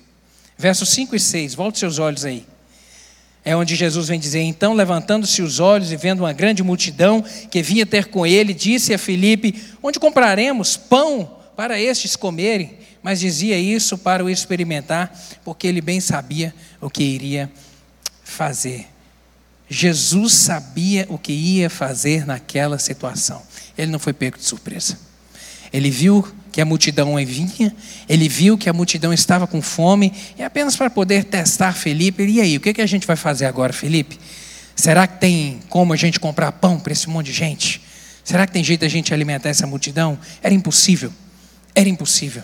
Versos 0.59 0.91
5 0.91 1.17
e 1.17 1.21
6, 1.21 1.55
volte 1.55 1.79
seus 1.79 1.99
olhos 1.99 2.27
aí. 2.27 2.47
É 3.45 3.57
onde 3.57 3.75
Jesus 3.75 4.09
vem 4.09 4.21
dizer: 4.21 4.41
Então, 4.41 4.75
levantando-se 4.75 5.41
os 5.43 5.61
olhos 5.61 5.93
e 5.93 5.97
vendo 5.97 6.21
uma 6.21 6.33
grande 6.33 6.63
multidão 6.63 7.25
que 7.51 7.63
vinha 7.63 7.87
ter 7.87 8.07
com 8.07 8.27
ele, 8.27 8.53
disse 8.53 8.93
a 8.93 8.99
Filipe: 8.99 9.61
Onde 9.83 9.99
compraremos 9.99 10.77
pão 10.77 11.39
para 11.57 11.81
estes 11.81 12.17
comerem? 12.17 12.79
Mas 13.03 13.21
dizia 13.21 13.59
isso 13.59 13.97
para 13.97 14.25
o 14.25 14.29
experimentar, 14.29 15.19
porque 15.43 15.67
ele 15.67 15.81
bem 15.81 16.01
sabia 16.01 16.55
o 16.81 16.91
que 16.91 17.03
iria 17.03 17.51
fazer. 18.23 18.87
Jesus 19.69 20.35
sabia 20.35 21.07
o 21.09 21.17
que 21.17 21.33
ia 21.33 21.71
fazer 21.71 22.27
naquela 22.27 22.79
situação. 22.79 23.41
Ele 23.79 23.91
não 23.91 23.99
foi 23.99 24.13
pego 24.13 24.37
de 24.37 24.45
surpresa. 24.45 24.99
Ele 25.73 25.91
viu 25.91 26.27
que 26.53 26.61
a 26.61 26.65
multidão 26.65 27.15
vinha, 27.25 27.75
ele 28.09 28.29
viu 28.29 28.59
que 28.59 28.69
a 28.69 28.73
multidão 28.73 29.13
estava 29.13 29.47
com 29.47 29.63
fome, 29.63 30.13
e 30.39 30.43
apenas 30.43 30.77
para 30.77 30.91
poder 30.91 31.25
testar 31.25 31.73
Felipe, 31.73 32.25
e 32.25 32.41
aí, 32.41 32.57
o 32.57 32.61
que, 32.61 32.75
que 32.75 32.83
a 32.83 32.87
gente 32.87 33.07
vai 33.07 33.17
fazer 33.17 33.47
agora, 33.47 33.73
Felipe? 33.73 34.19
Será 34.75 35.07
que 35.07 35.21
tem 35.21 35.61
como 35.69 35.93
a 35.93 35.97
gente 35.97 36.19
comprar 36.19 36.53
pão 36.53 36.79
para 36.79 36.93
esse 36.93 37.09
monte 37.09 37.27
de 37.27 37.33
gente? 37.33 37.81
Será 38.25 38.47
que 38.47 38.53
tem 38.53 38.65
jeito 38.65 38.85
a 38.85 38.89
gente 38.89 39.13
alimentar 39.13 39.49
essa 39.49 39.67
multidão? 39.67 40.19
Era 40.43 40.55
impossível, 40.55 41.13
era 41.75 41.89
impossível, 41.89 42.43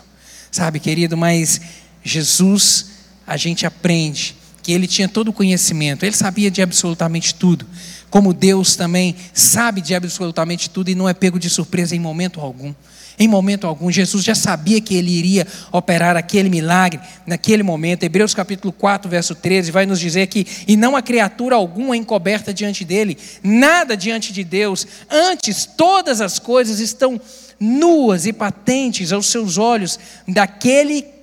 sabe, 0.50 0.78
querido, 0.78 1.16
mas 1.16 1.60
Jesus, 2.04 2.86
a 3.26 3.36
gente 3.36 3.66
aprende 3.66 4.36
que 4.62 4.72
ele 4.72 4.86
tinha 4.86 5.08
todo 5.08 5.28
o 5.28 5.32
conhecimento, 5.32 6.04
ele 6.04 6.16
sabia 6.16 6.50
de 6.50 6.60
absolutamente 6.60 7.34
tudo, 7.34 7.66
como 8.10 8.32
Deus 8.32 8.76
também 8.76 9.14
sabe 9.32 9.80
de 9.80 9.94
absolutamente 9.94 10.68
tudo 10.70 10.90
e 10.90 10.94
não 10.94 11.08
é 11.08 11.14
pego 11.14 11.38
de 11.38 11.48
surpresa 11.48 11.94
em 11.94 12.00
momento 12.00 12.40
algum. 12.40 12.74
Em 13.18 13.26
momento 13.26 13.66
algum, 13.66 13.90
Jesus 13.90 14.22
já 14.22 14.34
sabia 14.34 14.80
que 14.80 14.94
ele 14.94 15.10
iria 15.10 15.46
operar 15.72 16.16
aquele 16.16 16.50
milagre 16.50 17.00
naquele 17.26 17.62
momento. 17.62 18.02
Hebreus 18.02 18.34
capítulo 18.34 18.72
4, 18.72 19.08
verso 19.10 19.34
13, 19.34 19.70
vai 19.70 19.86
nos 19.86 19.98
dizer 19.98 20.26
que, 20.26 20.46
e 20.68 20.76
não 20.76 20.94
há 20.94 21.02
criatura 21.02 21.56
alguma 21.56 21.96
encoberta 21.96 22.52
diante 22.52 22.84
dele, 22.84 23.16
nada 23.42 23.96
diante 23.96 24.32
de 24.32 24.44
Deus, 24.44 24.86
antes 25.10 25.64
todas 25.64 26.20
as 26.20 26.38
coisas 26.38 26.78
estão 26.78 27.20
nuas 27.58 28.26
e 28.26 28.32
patentes 28.32 29.12
aos 29.12 29.26
seus 29.26 29.56
olhos 29.56 29.98
daquele 30.28 31.16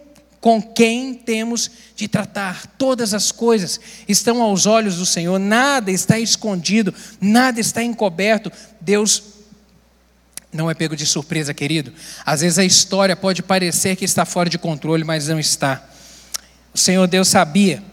com 0.43 0.61
quem 0.61 1.13
temos 1.13 1.71
de 1.95 2.05
tratar. 2.05 2.67
Todas 2.77 3.13
as 3.13 3.31
coisas 3.31 3.79
estão 4.09 4.41
aos 4.41 4.65
olhos 4.65 4.97
do 4.97 5.05
Senhor, 5.05 5.39
nada 5.39 5.89
está 5.89 6.19
escondido, 6.19 6.93
nada 7.21 7.61
está 7.61 7.81
encoberto. 7.81 8.51
Deus 8.81 9.23
não 10.53 10.69
é 10.69 10.73
pego 10.73 10.95
de 10.95 11.05
surpresa, 11.05 11.53
querido. 11.53 11.91
Às 12.25 12.41
vezes 12.41 12.59
a 12.59 12.65
história 12.65 13.15
pode 13.15 13.41
parecer 13.41 13.95
que 13.95 14.05
está 14.05 14.25
fora 14.25 14.49
de 14.49 14.57
controle, 14.57 15.03
mas 15.03 15.27
não 15.27 15.39
está. 15.39 15.83
O 16.73 16.77
Senhor 16.77 17.07
Deus 17.07 17.27
sabia, 17.27 17.83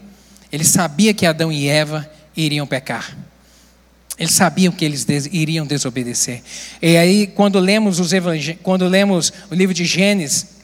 ele 0.51 0.63
sabia 0.63 1.13
que 1.13 1.25
Adão 1.25 1.51
e 1.51 1.67
Eva 1.67 2.09
iriam 2.35 2.67
pecar. 2.67 3.15
Eles 4.17 4.33
sabiam 4.33 4.71
que 4.71 4.85
eles 4.85 5.03
des 5.03 5.25
iriam 5.27 5.65
desobedecer. 5.65 6.43
E 6.81 6.95
aí, 6.97 7.27
quando 7.27 7.59
lemos, 7.59 7.99
os 7.99 8.11
quando 8.61 8.87
lemos 8.87 9.33
o 9.49 9.55
livro 9.55 9.73
de 9.73 9.85
Gênesis, 9.85 10.61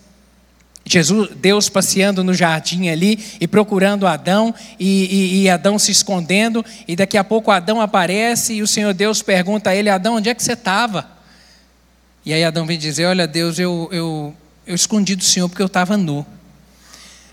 Jesus, 0.86 1.32
Deus 1.36 1.68
passeando 1.68 2.24
no 2.24 2.34
jardim 2.34 2.88
ali 2.88 3.20
e 3.42 3.48
procurando 3.48 4.08
Adão, 4.08 4.56
e, 4.80 4.86
e, 5.06 5.42
e, 5.42 5.50
Adão 5.50 5.78
se 5.78 5.92
escondendo, 5.92 6.64
e 6.88 6.96
daqui 6.96 7.18
a 7.18 7.24
pouco 7.24 7.52
Adão 7.52 7.82
aparece 7.82 8.54
e 8.54 8.62
o 8.62 8.68
Senhor 8.68 8.94
Deus 8.94 9.22
pergunta 9.22 9.72
a 9.72 9.76
ele: 9.76 9.90
Adão, 9.90 10.16
onde 10.16 10.30
é 10.30 10.36
que 10.36 10.42
você 10.42 10.54
estava? 10.54 11.17
E 12.28 12.34
aí 12.34 12.44
Adão 12.44 12.66
vem 12.66 12.78
dizer: 12.78 13.06
Olha, 13.06 13.26
Deus, 13.26 13.58
eu, 13.58 13.88
eu, 13.90 14.36
eu 14.66 14.76
escondi 14.76 15.16
do 15.16 15.24
Senhor 15.24 15.48
porque 15.48 15.62
eu 15.62 15.68
estava 15.68 15.96
nu. 15.96 16.26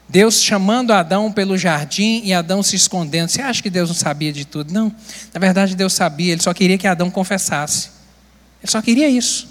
Deus 0.08 0.40
chamando 0.40 0.92
Adão 0.92 1.32
pelo 1.32 1.58
jardim 1.58 2.22
e 2.24 2.32
Adão 2.32 2.62
se 2.62 2.76
escondendo. 2.76 3.28
Você 3.28 3.42
acha 3.42 3.60
que 3.60 3.68
Deus 3.68 3.88
não 3.88 3.96
sabia 3.96 4.32
de 4.32 4.44
tudo? 4.44 4.72
Não. 4.72 4.94
Na 5.32 5.40
verdade, 5.40 5.74
Deus 5.74 5.94
sabia, 5.94 6.30
ele 6.30 6.40
só 6.40 6.54
queria 6.54 6.78
que 6.78 6.86
Adão 6.86 7.10
confessasse. 7.10 7.88
Ele 8.62 8.70
só 8.70 8.80
queria 8.80 9.08
isso. 9.08 9.48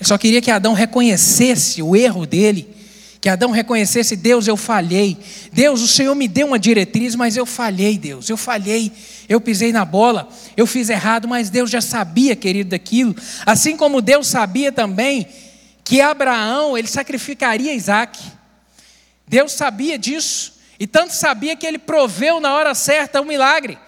Ele 0.00 0.08
só 0.08 0.18
queria 0.18 0.42
que 0.42 0.50
Adão 0.50 0.72
reconhecesse 0.72 1.80
o 1.80 1.94
erro 1.94 2.26
dele 2.26 2.74
que 3.20 3.28
Adão 3.28 3.50
reconhecesse: 3.50 4.16
Deus, 4.16 4.48
eu 4.48 4.56
falhei. 4.56 5.18
Deus, 5.52 5.82
o 5.82 5.88
Senhor 5.88 6.14
me 6.14 6.26
deu 6.26 6.46
uma 6.46 6.58
diretriz, 6.58 7.14
mas 7.14 7.36
eu 7.36 7.44
falhei, 7.44 7.98
Deus. 7.98 8.28
Eu 8.28 8.36
falhei. 8.36 8.90
Eu 9.28 9.40
pisei 9.40 9.72
na 9.72 9.84
bola. 9.84 10.28
Eu 10.56 10.66
fiz 10.66 10.88
errado, 10.88 11.28
mas 11.28 11.50
Deus 11.50 11.70
já 11.70 11.80
sabia, 11.80 12.34
querido, 12.34 12.70
daquilo. 12.70 13.14
Assim 13.44 13.76
como 13.76 14.00
Deus 14.00 14.26
sabia 14.26 14.72
também 14.72 15.26
que 15.84 16.00
Abraão, 16.00 16.78
ele 16.78 16.88
sacrificaria 16.88 17.74
Isaac. 17.74 18.18
Deus 19.28 19.52
sabia 19.52 19.98
disso. 19.98 20.58
E 20.78 20.86
tanto 20.86 21.12
sabia 21.12 21.54
que 21.54 21.66
ele 21.66 21.78
proveu 21.78 22.40
na 22.40 22.54
hora 22.54 22.74
certa 22.74 23.20
um 23.20 23.26
milagre. 23.26 23.78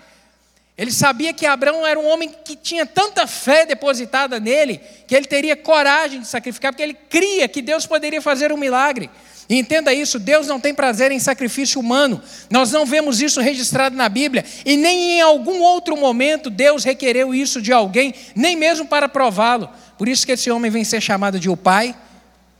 Ele 0.77 0.91
sabia 0.91 1.33
que 1.33 1.45
Abraão 1.45 1.87
era 1.87 2.01
um 2.01 2.09
homem 2.09 2.31
que 2.45 2.57
tinha 2.57 2.87
tanta 2.87 3.27
fé 3.27 3.67
depositada 3.67 4.41
nele, 4.41 4.81
que 5.07 5.15
ele 5.15 5.27
teria 5.27 5.55
coragem 5.55 6.21
de 6.21 6.27
sacrificar, 6.27 6.73
porque 6.73 6.83
ele 6.83 6.95
cria 6.95 7.47
que 7.47 7.61
Deus 7.61 7.87
poderia 7.87 8.23
fazer 8.23 8.53
um 8.53 8.57
milagre. 8.57 9.11
E 9.49 9.59
entenda 9.59 9.93
isso: 9.93 10.19
Deus 10.19 10.47
não 10.47 10.59
tem 10.59 10.73
prazer 10.73 11.13
em 11.13 11.19
sacrifício 11.19 11.79
humano. 11.79 12.23
Nós 12.49 12.73
não 12.73 12.87
vemos 12.87 13.21
isso 13.21 13.39
registrado 13.39 13.95
na 13.95 14.09
Bíblia. 14.09 14.45
E 14.65 14.77
nem 14.77 15.19
em 15.19 15.21
algum 15.21 15.61
outro 15.61 15.95
momento 15.95 16.49
Deus 16.49 16.85
requereu 16.85 17.35
isso 17.35 17.61
de 17.61 17.71
alguém, 17.71 18.15
nem 18.35 18.57
mesmo 18.57 18.87
para 18.87 19.09
prová-lo. 19.09 19.69
Por 19.99 20.09
isso 20.09 20.25
que 20.25 20.33
esse 20.33 20.51
homem 20.51 20.71
vem 20.71 20.85
ser 20.85 21.03
chamado 21.03 21.39
de 21.39 21.51
o 21.51 21.57
pai 21.57 21.95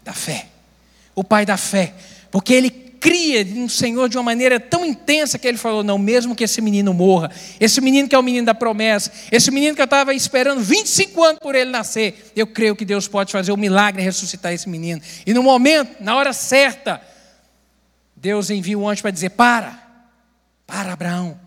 da 0.05 0.13
fé. 0.13 0.47
O 1.15 1.25
pai 1.25 1.47
da 1.47 1.57
fé. 1.57 1.95
Porque 2.31 2.53
ele 2.53 2.71
cria 3.03 3.45
no 3.45 3.69
Senhor 3.69 4.09
de 4.09 4.17
uma 4.17 4.23
maneira 4.23 4.61
tão 4.61 4.87
intensa 4.87 5.37
que 5.37 5.49
ele 5.49 5.59
falou: 5.59 5.83
não, 5.83 5.99
mesmo 5.99 6.37
que 6.37 6.45
esse 6.45 6.61
menino 6.61 6.95
morra, 6.95 7.33
esse 7.59 7.81
menino 7.81 8.09
que 8.09 8.15
é 8.15 8.19
o 8.19 8.23
menino 8.23 8.47
da 8.47 8.55
promessa, 8.55 9.11
esse 9.33 9.51
menino 9.51 9.75
que 9.75 9.83
eu 9.83 9.87
estava 9.87 10.15
esperando 10.15 10.61
25 10.61 11.25
anos 11.25 11.41
por 11.41 11.57
ele 11.57 11.71
nascer, 11.71 12.31
eu 12.37 12.47
creio 12.47 12.77
que 12.77 12.85
Deus 12.85 13.09
pode 13.09 13.33
fazer 13.33 13.51
o 13.51 13.55
um 13.55 13.59
milagre 13.59 14.01
e 14.01 14.05
ressuscitar 14.05 14.53
esse 14.53 14.69
menino. 14.69 15.03
E 15.27 15.35
no 15.35 15.43
momento, 15.43 15.97
na 16.01 16.15
hora 16.15 16.33
certa, 16.33 17.03
Deus 18.17 18.49
envia 18.51 18.79
o 18.79 18.89
anjo 18.89 19.03
para 19.03 19.11
dizer: 19.11 19.31
para, 19.31 19.83
para, 20.65 20.93
Abraão. 20.93 21.39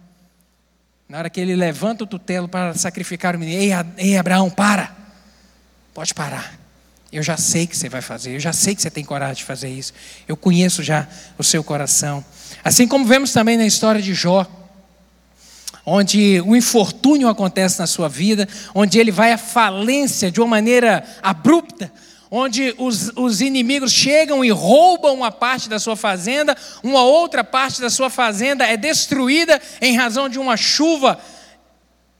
Na 1.08 1.20
hora 1.20 1.30
que 1.30 1.39
ele 1.39 1.56
levanta 1.56 2.04
o 2.04 2.08
tutelo 2.08 2.50
para 2.50 2.74
sacrificar 2.74 3.36
o 3.36 3.39
menino, 3.39 3.62
ei, 3.62 3.72
ei 3.98 4.18
Abraão, 4.18 4.50
para, 4.50 4.94
pode 5.94 6.13
parar. 6.13 6.64
Eu 7.15 7.23
já 7.23 7.38
sei 7.38 7.65
que 7.65 7.78
você 7.78 7.88
vai 7.88 8.01
fazer, 8.01 8.36
eu 8.36 8.41
já 8.41 8.51
sei 8.51 8.75
que 8.75 8.82
você 8.82 8.91
tem 8.91 9.01
coragem 9.01 9.36
de 9.36 9.45
fazer 9.45 9.69
isso. 9.69 9.93
Eu 10.28 10.36
conheço 10.36 10.84
já 10.84 11.08
o 11.38 11.43
seu 11.45 11.63
coração. 11.63 12.21
Assim 12.62 12.86
como 12.86 13.06
vemos 13.06 13.32
também 13.32 13.56
na 13.56 13.65
história 13.65 14.01
de 14.01 14.13
Jó, 14.13 14.45
onde 15.86 16.43
o 16.45 16.58
infortúnio 16.58 17.30
acontece 17.30 17.80
na 17.80 17.88
sua 17.88 18.10
vida, 18.10 18.45
onde 18.73 18.99
ele 18.99 19.13
vai 19.13 19.32
à 19.32 19.38
falência 19.38 20.30
de 20.30 20.41
uma 20.41 20.47
maneira 20.47 21.06
abrupta, 21.23 21.89
onde 22.30 22.75
os, 22.78 23.13
os 23.15 23.39
inimigos 23.39 23.93
chegam 23.93 24.43
e 24.43 24.49
roubam 24.49 25.15
uma 25.15 25.32
parte 25.32 25.69
da 25.69 25.80
sua 25.80 25.95
fazenda, 25.95 26.54
uma 26.84 27.04
outra 27.04 27.45
parte 27.45 27.80
da 27.80 27.89
sua 27.89 28.10
fazenda 28.10 28.65
é 28.65 28.75
destruída 28.75 29.62
em 29.80 29.95
razão 29.95 30.28
de 30.28 30.38
uma 30.38 30.58
chuva 30.58 31.17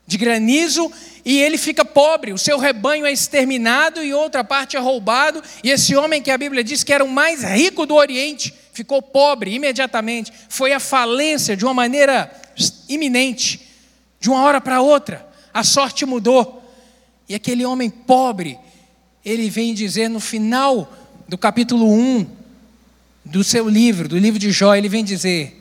de 0.08 0.18
granizo 0.18 0.92
e 1.24 1.42
ele 1.42 1.58
fica 1.58 1.84
pobre, 1.84 2.32
o 2.32 2.38
seu 2.38 2.60
rebanho 2.60 3.06
é 3.06 3.12
exterminado 3.12 4.04
e 4.04 4.14
outra 4.14 4.44
parte 4.44 4.78
é 4.78 4.80
roubado, 4.80 5.42
e 5.64 5.72
esse 5.72 5.96
homem 5.96 6.22
que 6.22 6.30
a 6.30 6.38
Bíblia 6.38 6.64
diz 6.64 6.84
que 6.84 6.94
era 6.94 7.04
o 7.04 7.10
mais 7.10 7.44
rico 7.44 7.86
do 7.86 7.96
Oriente, 7.96 8.54
ficou 8.72 9.02
pobre 9.02 9.52
imediatamente, 9.52 10.32
foi 10.48 10.72
à 10.72 10.80
falência 10.80 11.58
de 11.58 11.66
uma 11.66 11.74
maneira 11.74 12.32
iminente, 12.88 13.68
de 14.20 14.30
uma 14.30 14.42
hora 14.44 14.62
para 14.62 14.82
outra, 14.82 15.28
a 15.52 15.64
sorte 15.64 16.06
mudou. 16.06 16.62
E 17.28 17.34
aquele 17.34 17.66
homem 17.66 17.90
pobre, 17.90 18.60
ele 19.24 19.50
vem 19.50 19.74
dizer 19.74 20.10
no 20.10 20.20
final 20.20 20.94
do 21.28 21.38
capítulo 21.38 21.92
1 21.92 22.28
do 23.24 23.44
seu 23.44 23.68
livro, 23.68 24.08
do 24.08 24.18
livro 24.18 24.38
de 24.40 24.52
Jó, 24.52 24.76
ele 24.76 24.88
vem 24.88 25.04
dizer: 25.04 25.60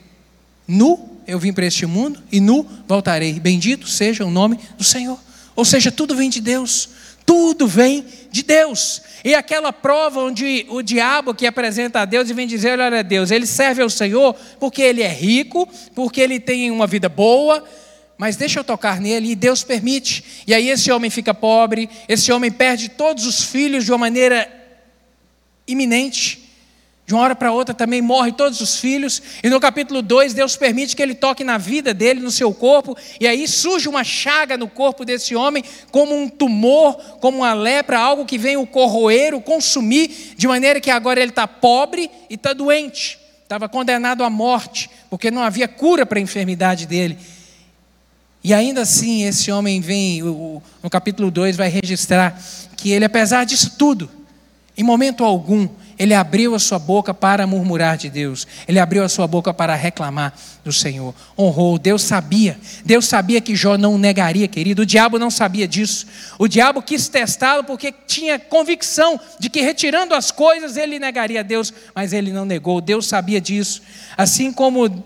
Nu 0.69 1.14
eu 1.27 1.39
vim 1.39 1.53
para 1.53 1.67
este 1.67 1.87
mundo 1.87 2.23
e 2.31 2.41
nu 2.41 2.67
voltarei. 2.87 3.35
Bendito 3.41 3.87
seja 3.87 4.25
o 4.25 4.31
nome 4.31 4.59
do 4.77 4.85
Senhor. 4.85 5.19
Ou 5.57 5.65
seja, 5.65 5.91
tudo 5.91 6.15
vem 6.15 6.29
de 6.29 6.41
Deus. 6.41 6.89
Tudo 7.25 7.67
vem 7.67 8.05
de 8.31 8.43
Deus. 8.43 9.01
E 9.25 9.35
aquela 9.35 9.73
prova 9.73 10.21
onde 10.21 10.67
o 10.69 10.83
diabo 10.83 11.35
que 11.35 11.47
apresenta 11.47 12.01
a 12.01 12.05
Deus 12.05 12.29
e 12.29 12.35
vem 12.35 12.47
dizer: 12.47 12.79
olha, 12.79 13.03
Deus, 13.03 13.31
ele 13.31 13.47
serve 13.47 13.83
ao 13.83 13.89
Senhor 13.89 14.35
porque 14.61 14.83
ele 14.83 15.03
é 15.03 15.09
rico, 15.09 15.67
porque 15.95 16.21
ele 16.21 16.39
tem 16.39 16.71
uma 16.71 16.87
vida 16.87 17.09
boa, 17.09 17.65
mas 18.19 18.37
deixa 18.37 18.61
eu 18.61 18.65
tocar 18.65 19.01
nele 19.01 19.31
e 19.31 19.35
Deus 19.35 19.65
permite. 19.65 20.23
E 20.47 20.53
aí 20.53 20.69
esse 20.69 20.93
homem 20.93 21.11
fica 21.11 21.33
pobre, 21.33 21.89
esse 22.07 22.31
homem 22.31 22.51
perde 22.51 22.91
todos 22.91 23.25
os 23.25 23.43
filhos 23.43 23.85
de 23.85 23.91
uma 23.91 23.99
maneira 23.99 24.47
iminente. 25.67 26.44
De 27.07 27.13
uma 27.13 27.23
hora 27.23 27.37
para 27.37 27.53
outra 27.53 27.75
também 27.75 28.01
morre 28.01 28.33
todos 28.33 28.63
os 28.63 28.79
filhos, 28.79 29.21
e 29.43 29.51
no 29.51 29.61
capítulo 29.61 30.01
2 30.01 30.33
Deus 30.33 30.57
permite 30.57 30.97
que 30.97 31.03
ele 31.03 31.15
toque 31.15 31.45
na 31.45 31.59
vida 31.59 31.93
dele, 31.93 32.21
no 32.21 32.31
seu 32.31 32.55
corpo, 32.55 32.97
e 33.21 33.27
aí 33.27 33.47
surge 33.47 33.91
uma 33.91 34.03
chaga 34.03 34.57
no 34.57 34.67
corpo 34.67 35.05
desse 35.05 35.37
homem, 35.37 35.63
como 35.91 36.17
um 36.17 36.31
tumor, 36.31 36.95
como 37.21 37.39
uma 37.39 37.53
lepra, 37.53 37.99
algo 37.99 38.25
que 38.25 38.39
vem 38.39 38.57
o 38.57 38.67
corroer, 38.67 39.35
o 39.35 39.41
consumir, 39.43 40.35
de 40.35 40.49
maneira 40.49 40.81
que 40.81 40.91
agora 40.91 41.21
ele 41.21 41.31
está 41.31 41.47
pobre 41.47 42.11
e 42.31 42.37
está 42.37 42.55
doente, 42.55 43.19
estava 43.43 43.69
condenado 43.69 44.25
à 44.25 44.31
morte, 44.31 44.89
porque 45.11 45.31
não 45.31 45.43
havia 45.43 45.69
cura 45.69 46.07
para 46.07 46.19
a 46.19 46.23
enfermidade 46.23 46.87
dele. 46.87 47.19
E 48.43 48.55
ainda 48.55 48.81
assim, 48.81 49.25
esse 49.25 49.53
homem 49.53 49.79
vem, 49.79 50.23
no 50.23 50.91
capítulo 50.91 51.31
2, 51.31 51.55
vai 51.55 51.69
registrar 51.69 52.39
que 52.79 52.91
ele, 52.91 53.05
apesar 53.05 53.45
disso 53.45 53.75
tudo, 53.79 54.11
em 54.77 54.83
momento 54.83 55.23
algum, 55.23 55.69
ele 55.99 56.15
abriu 56.15 56.55
a 56.55 56.59
sua 56.59 56.79
boca 56.79 57.13
para 57.15 57.47
murmurar 57.47 57.97
de 57.97 58.11
Deus, 58.11 58.47
ele 58.67 58.79
abriu 58.79 59.05
a 59.05 59.09
sua 59.09 59.27
boca 59.27 59.53
para 59.53 59.75
reclamar 59.75 60.35
do 60.65 60.73
Senhor. 60.73 61.15
Honrou, 61.39 61.79
Deus 61.79 62.03
sabia, 62.03 62.59
Deus 62.85 63.07
sabia 63.07 63.41
que 63.41 63.55
Jó 63.55 63.77
não 63.77 63.99
negaria, 63.99 64.49
querido. 64.49 64.83
O 64.83 64.87
diabo 64.87 65.19
não 65.19 65.31
sabia 65.31 65.69
disso. 65.69 66.07
O 66.39 66.49
diabo 66.49 66.83
quis 66.83 67.09
testá-lo 67.09 67.65
porque 67.65 67.93
tinha 67.93 68.39
convicção 68.39 69.21
de 69.39 69.49
que 69.51 69.61
retirando 69.61 70.15
as 70.15 70.31
coisas 70.31 70.77
ele 70.77 70.99
negaria 70.99 71.41
a 71.41 71.43
Deus, 71.43 71.73
mas 71.95 72.13
ele 72.13 72.33
não 72.33 72.45
negou. 72.45 72.81
Deus 72.81 73.07
sabia 73.07 73.41
disso. 73.41 73.83
Assim 74.17 74.53
como 74.53 75.05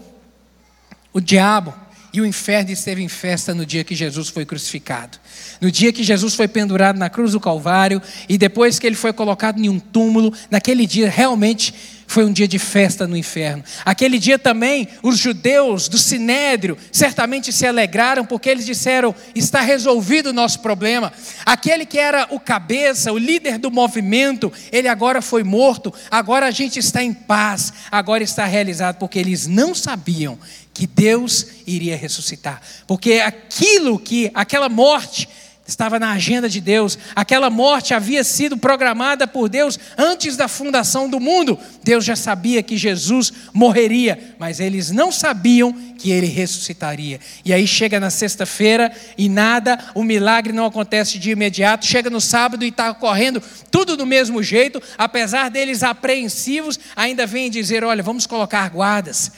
o 1.13 1.21
diabo 1.21 1.75
e 2.13 2.21
o 2.21 2.27
inferno 2.27 2.71
esteve 2.71 3.03
em 3.03 3.09
festa 3.09 3.55
no 3.55 3.67
dia 3.67 3.85
que 3.85 3.95
Jesus 3.95 4.29
foi 4.29 4.45
crucificado. 4.45 5.19
No 5.61 5.71
dia 5.71 5.93
que 5.93 6.03
Jesus 6.03 6.35
foi 6.35 6.49
pendurado 6.49 6.99
na 6.99 7.11
cruz 7.11 7.33
do 7.33 7.41
Calvário 7.41 8.01
e 8.29 8.39
depois 8.39 8.79
que 8.79 8.87
ele 8.87 8.97
foi 8.97 9.13
colocado 9.13 9.59
em 9.59 9.69
um 9.69 9.79
túmulo, 9.79 10.33
naquele 10.51 10.87
dia 10.87 11.11
realmente 11.11 11.75
foi 12.09 12.25
um 12.25 12.33
dia 12.33 12.49
de 12.49 12.59
festa 12.59 13.07
no 13.07 13.17
inferno. 13.17 13.63
Aquele 13.85 14.19
dia 14.19 14.39
também, 14.39 14.89
os 15.03 15.19
judeus 15.19 15.89
do 15.89 15.99
Sinédrio 15.99 16.77
certamente 16.91 17.53
se 17.53 17.67
alegraram, 17.67 18.25
porque 18.25 18.49
eles 18.49 18.65
disseram: 18.65 19.15
está 19.35 19.61
resolvido 19.61 20.31
o 20.31 20.33
nosso 20.33 20.61
problema. 20.61 21.13
Aquele 21.45 21.85
que 21.85 21.99
era 21.99 22.27
o 22.31 22.41
cabeça, 22.41 23.13
o 23.13 23.19
líder 23.19 23.59
do 23.59 23.71
movimento, 23.71 24.51
ele 24.73 24.89
agora 24.89 25.21
foi 25.21 25.45
morto, 25.45 25.93
agora 26.11 26.47
a 26.47 26.51
gente 26.51 26.79
está 26.79 27.03
em 27.03 27.13
paz, 27.13 27.75
agora 27.91 28.25
está 28.25 28.47
realizado, 28.47 28.97
porque 28.97 29.19
eles 29.19 29.47
não 29.47 29.75
sabiam 29.75 30.39
que 30.79 30.87
Deus 30.87 31.45
iria 31.67 31.97
ressuscitar. 31.97 32.63
Porque 32.87 33.15
aquilo 33.15 33.99
que, 33.99 34.31
aquela 34.33 34.69
morte, 34.69 35.29
estava 35.69 35.99
na 35.99 36.13
agenda 36.13 36.49
de 36.49 36.63
Deus. 36.63 36.99
Aquela 37.15 37.51
morte 37.51 37.93
havia 37.93 38.25
sido 38.25 38.57
programada 38.57 39.27
por 39.27 39.51
Deus 39.51 39.79
antes 39.99 40.35
da 40.35 40.49
fundação 40.49 41.11
do 41.11 41.21
mundo. 41.21 41.59
Deus 41.85 42.07
já 42.07 42.17
sabia 42.17 42.63
que 42.63 42.79
Jesus 42.79 43.31
morreria, 43.53 44.35
mas 44.39 44.61
eles 44.61 44.91
não 44.91 45.13
sabiam 45.13 45.73
que 45.99 46.11
ele 46.11 46.27
ressuscitaria. 46.27 47.21
E 47.45 47.53
aí 47.53 47.67
chega 47.67 48.01
na 48.01 48.09
sexta-feira 48.09 48.91
e 49.19 49.29
nada, 49.29 49.79
o 49.95 50.03
milagre 50.03 50.55
não 50.55 50.65
acontece 50.65 51.19
de 51.19 51.33
imediato. 51.33 51.85
Chega 51.85 52.09
no 52.09 52.21
sábado 52.21 52.65
e 52.65 52.69
está 52.69 52.95
correndo 52.95 53.43
tudo 53.71 53.97
do 53.97 54.07
mesmo 54.07 54.43
jeito, 54.43 54.81
apesar 54.97 55.51
deles 55.51 55.83
apreensivos, 55.83 56.81
ainda 56.97 57.27
vêm 57.27 57.51
dizer: 57.51 57.85
olha, 57.85 58.03
vamos 58.03 58.27
colocar 58.27 58.71
guardas. 58.71 59.31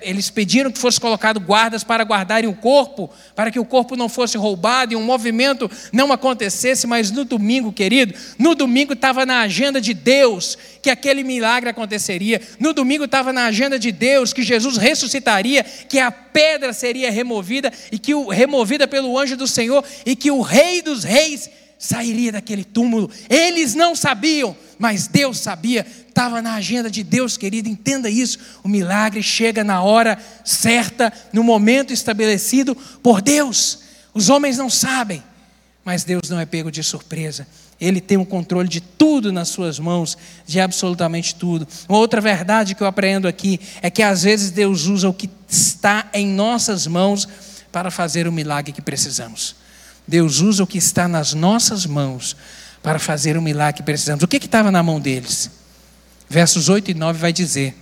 eles 0.00 0.30
pediram 0.30 0.70
que 0.70 0.78
fosse 0.78 0.98
colocado 0.98 1.38
guardas 1.38 1.84
para 1.84 2.04
guardarem 2.04 2.48
o 2.48 2.54
corpo, 2.54 3.10
para 3.34 3.50
que 3.50 3.58
o 3.58 3.64
corpo 3.64 3.94
não 3.94 4.08
fosse 4.08 4.38
roubado 4.38 4.94
e 4.94 4.96
um 4.96 5.01
movimento 5.02 5.70
não 5.92 6.12
acontecesse. 6.12 6.86
Mas 6.86 7.10
no 7.10 7.24
domingo, 7.24 7.72
querido, 7.72 8.14
no 8.38 8.54
domingo 8.54 8.92
estava 8.92 9.26
na 9.26 9.40
agenda 9.40 9.80
de 9.80 9.92
Deus 9.92 10.56
que 10.80 10.90
aquele 10.90 11.22
milagre 11.22 11.70
aconteceria. 11.70 12.40
No 12.58 12.72
domingo 12.72 13.04
estava 13.04 13.32
na 13.32 13.46
agenda 13.46 13.78
de 13.78 13.92
Deus 13.92 14.32
que 14.32 14.42
Jesus 14.42 14.76
ressuscitaria, 14.76 15.62
que 15.62 15.98
a 15.98 16.10
pedra 16.10 16.72
seria 16.72 17.10
removida 17.10 17.72
e 17.90 17.98
que 17.98 18.14
o 18.14 18.28
removida 18.28 18.88
pelo 18.88 19.18
anjo 19.18 19.36
do 19.36 19.46
Senhor 19.46 19.84
e 20.04 20.16
que 20.16 20.30
o 20.30 20.40
rei 20.40 20.82
dos 20.82 21.04
reis 21.04 21.48
sairia 21.82 22.30
daquele 22.30 22.62
túmulo. 22.62 23.10
Eles 23.28 23.74
não 23.74 23.96
sabiam, 23.96 24.56
mas 24.78 25.08
Deus 25.08 25.38
sabia. 25.38 25.84
Estava 26.08 26.40
na 26.40 26.54
agenda 26.54 26.88
de 26.88 27.02
Deus, 27.02 27.36
querido, 27.36 27.68
entenda 27.68 28.08
isso. 28.08 28.38
O 28.62 28.68
milagre 28.68 29.22
chega 29.22 29.64
na 29.64 29.82
hora 29.82 30.16
certa, 30.44 31.12
no 31.32 31.42
momento 31.42 31.92
estabelecido 31.92 32.76
por 33.02 33.20
Deus. 33.20 33.80
Os 34.14 34.28
homens 34.28 34.58
não 34.58 34.68
sabem, 34.68 35.22
mas 35.84 36.04
Deus 36.04 36.28
não 36.28 36.38
é 36.38 36.46
pego 36.46 36.70
de 36.70 36.82
surpresa. 36.82 37.46
Ele 37.80 38.00
tem 38.00 38.16
o 38.16 38.24
controle 38.24 38.68
de 38.68 38.80
tudo 38.80 39.32
nas 39.32 39.48
suas 39.48 39.78
mãos, 39.78 40.16
de 40.46 40.60
absolutamente 40.60 41.34
tudo. 41.34 41.66
Uma 41.88 41.98
outra 41.98 42.20
verdade 42.20 42.74
que 42.74 42.82
eu 42.82 42.86
aprendo 42.86 43.26
aqui 43.26 43.58
é 43.80 43.90
que 43.90 44.02
às 44.02 44.22
vezes 44.22 44.50
Deus 44.50 44.86
usa 44.86 45.08
o 45.08 45.14
que 45.14 45.28
está 45.48 46.08
em 46.12 46.26
nossas 46.26 46.86
mãos 46.86 47.28
para 47.72 47.90
fazer 47.90 48.28
o 48.28 48.32
milagre 48.32 48.72
que 48.72 48.82
precisamos. 48.82 49.56
Deus 50.06 50.40
usa 50.40 50.62
o 50.62 50.66
que 50.66 50.78
está 50.78 51.08
nas 51.08 51.32
nossas 51.32 51.86
mãos 51.86 52.36
para 52.82 52.98
fazer 52.98 53.36
o 53.36 53.42
milagre 53.42 53.78
que 53.78 53.82
precisamos. 53.82 54.22
O 54.22 54.28
que 54.28 54.36
estava 54.36 54.70
na 54.70 54.82
mão 54.82 55.00
deles? 55.00 55.50
Versos 56.28 56.68
8 56.68 56.90
e 56.90 56.94
9 56.94 57.18
vai 57.18 57.32
dizer: 57.32 57.76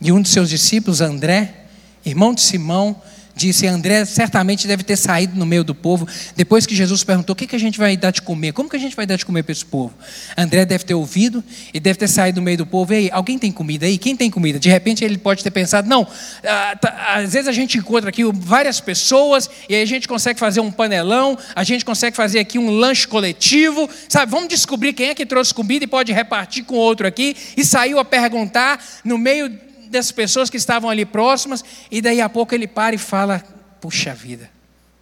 E 0.00 0.10
um 0.12 0.20
de 0.20 0.28
seus 0.28 0.48
discípulos, 0.48 1.00
André, 1.00 1.66
irmão 2.04 2.34
de 2.34 2.40
Simão, 2.40 3.00
disse: 3.36 3.66
André 3.66 4.04
certamente 4.06 4.66
deve 4.66 4.82
ter 4.82 4.96
saído 4.96 5.38
no 5.38 5.44
meio 5.44 5.62
do 5.62 5.74
povo. 5.74 6.08
Depois 6.34 6.66
que 6.66 6.74
Jesus 6.74 7.04
perguntou: 7.04 7.34
O 7.34 7.36
que, 7.36 7.46
que 7.46 7.54
a 7.54 7.58
gente 7.58 7.78
vai 7.78 7.96
dar 7.96 8.10
de 8.10 8.22
comer? 8.22 8.52
Como 8.52 8.68
que 8.68 8.76
a 8.76 8.80
gente 8.80 8.96
vai 8.96 9.06
dar 9.06 9.16
de 9.16 9.26
comer 9.26 9.42
para 9.42 9.52
esse 9.52 9.64
povo? 9.64 9.92
André 10.36 10.64
deve 10.64 10.84
ter 10.84 10.94
ouvido 10.94 11.44
e 11.72 11.78
deve 11.78 11.98
ter 11.98 12.08
saído 12.08 12.40
no 12.40 12.44
meio 12.44 12.56
do 12.56 12.66
povo. 12.66 12.92
Ei, 12.94 13.10
alguém 13.12 13.38
tem 13.38 13.52
comida 13.52 13.86
aí? 13.86 13.98
Quem 13.98 14.16
tem 14.16 14.30
comida? 14.30 14.58
De 14.58 14.70
repente 14.70 15.04
ele 15.04 15.18
pode 15.18 15.44
ter 15.44 15.50
pensado: 15.50 15.88
Não, 15.88 16.06
ah, 16.44 16.76
tá, 16.80 17.14
às 17.14 17.34
vezes 17.34 17.46
a 17.46 17.52
gente 17.52 17.76
encontra 17.76 18.08
aqui 18.08 18.24
várias 18.32 18.80
pessoas 18.80 19.50
e 19.68 19.74
aí 19.74 19.82
a 19.82 19.86
gente 19.86 20.08
consegue 20.08 20.40
fazer 20.40 20.60
um 20.60 20.72
panelão, 20.72 21.38
a 21.54 21.62
gente 21.62 21.84
consegue 21.84 22.16
fazer 22.16 22.38
aqui 22.38 22.58
um 22.58 22.70
lanche 22.70 23.06
coletivo, 23.06 23.88
sabe? 24.08 24.32
Vamos 24.32 24.48
descobrir 24.48 24.94
quem 24.94 25.10
é 25.10 25.14
que 25.14 25.26
trouxe 25.26 25.52
comida 25.52 25.84
e 25.84 25.88
pode 25.88 26.12
repartir 26.12 26.64
com 26.64 26.74
outro 26.74 27.06
aqui. 27.06 27.36
E 27.56 27.64
saiu 27.64 27.98
a 27.98 28.04
perguntar 28.04 28.82
no 29.04 29.18
meio 29.18 29.65
das 29.90 30.10
pessoas 30.12 30.50
que 30.50 30.56
estavam 30.56 30.88
ali 30.90 31.04
próximas, 31.04 31.64
e 31.90 32.00
daí 32.00 32.20
a 32.20 32.28
pouco 32.28 32.54
ele 32.54 32.66
para 32.66 32.94
e 32.94 32.98
fala: 32.98 33.42
Puxa 33.80 34.14
vida, 34.14 34.50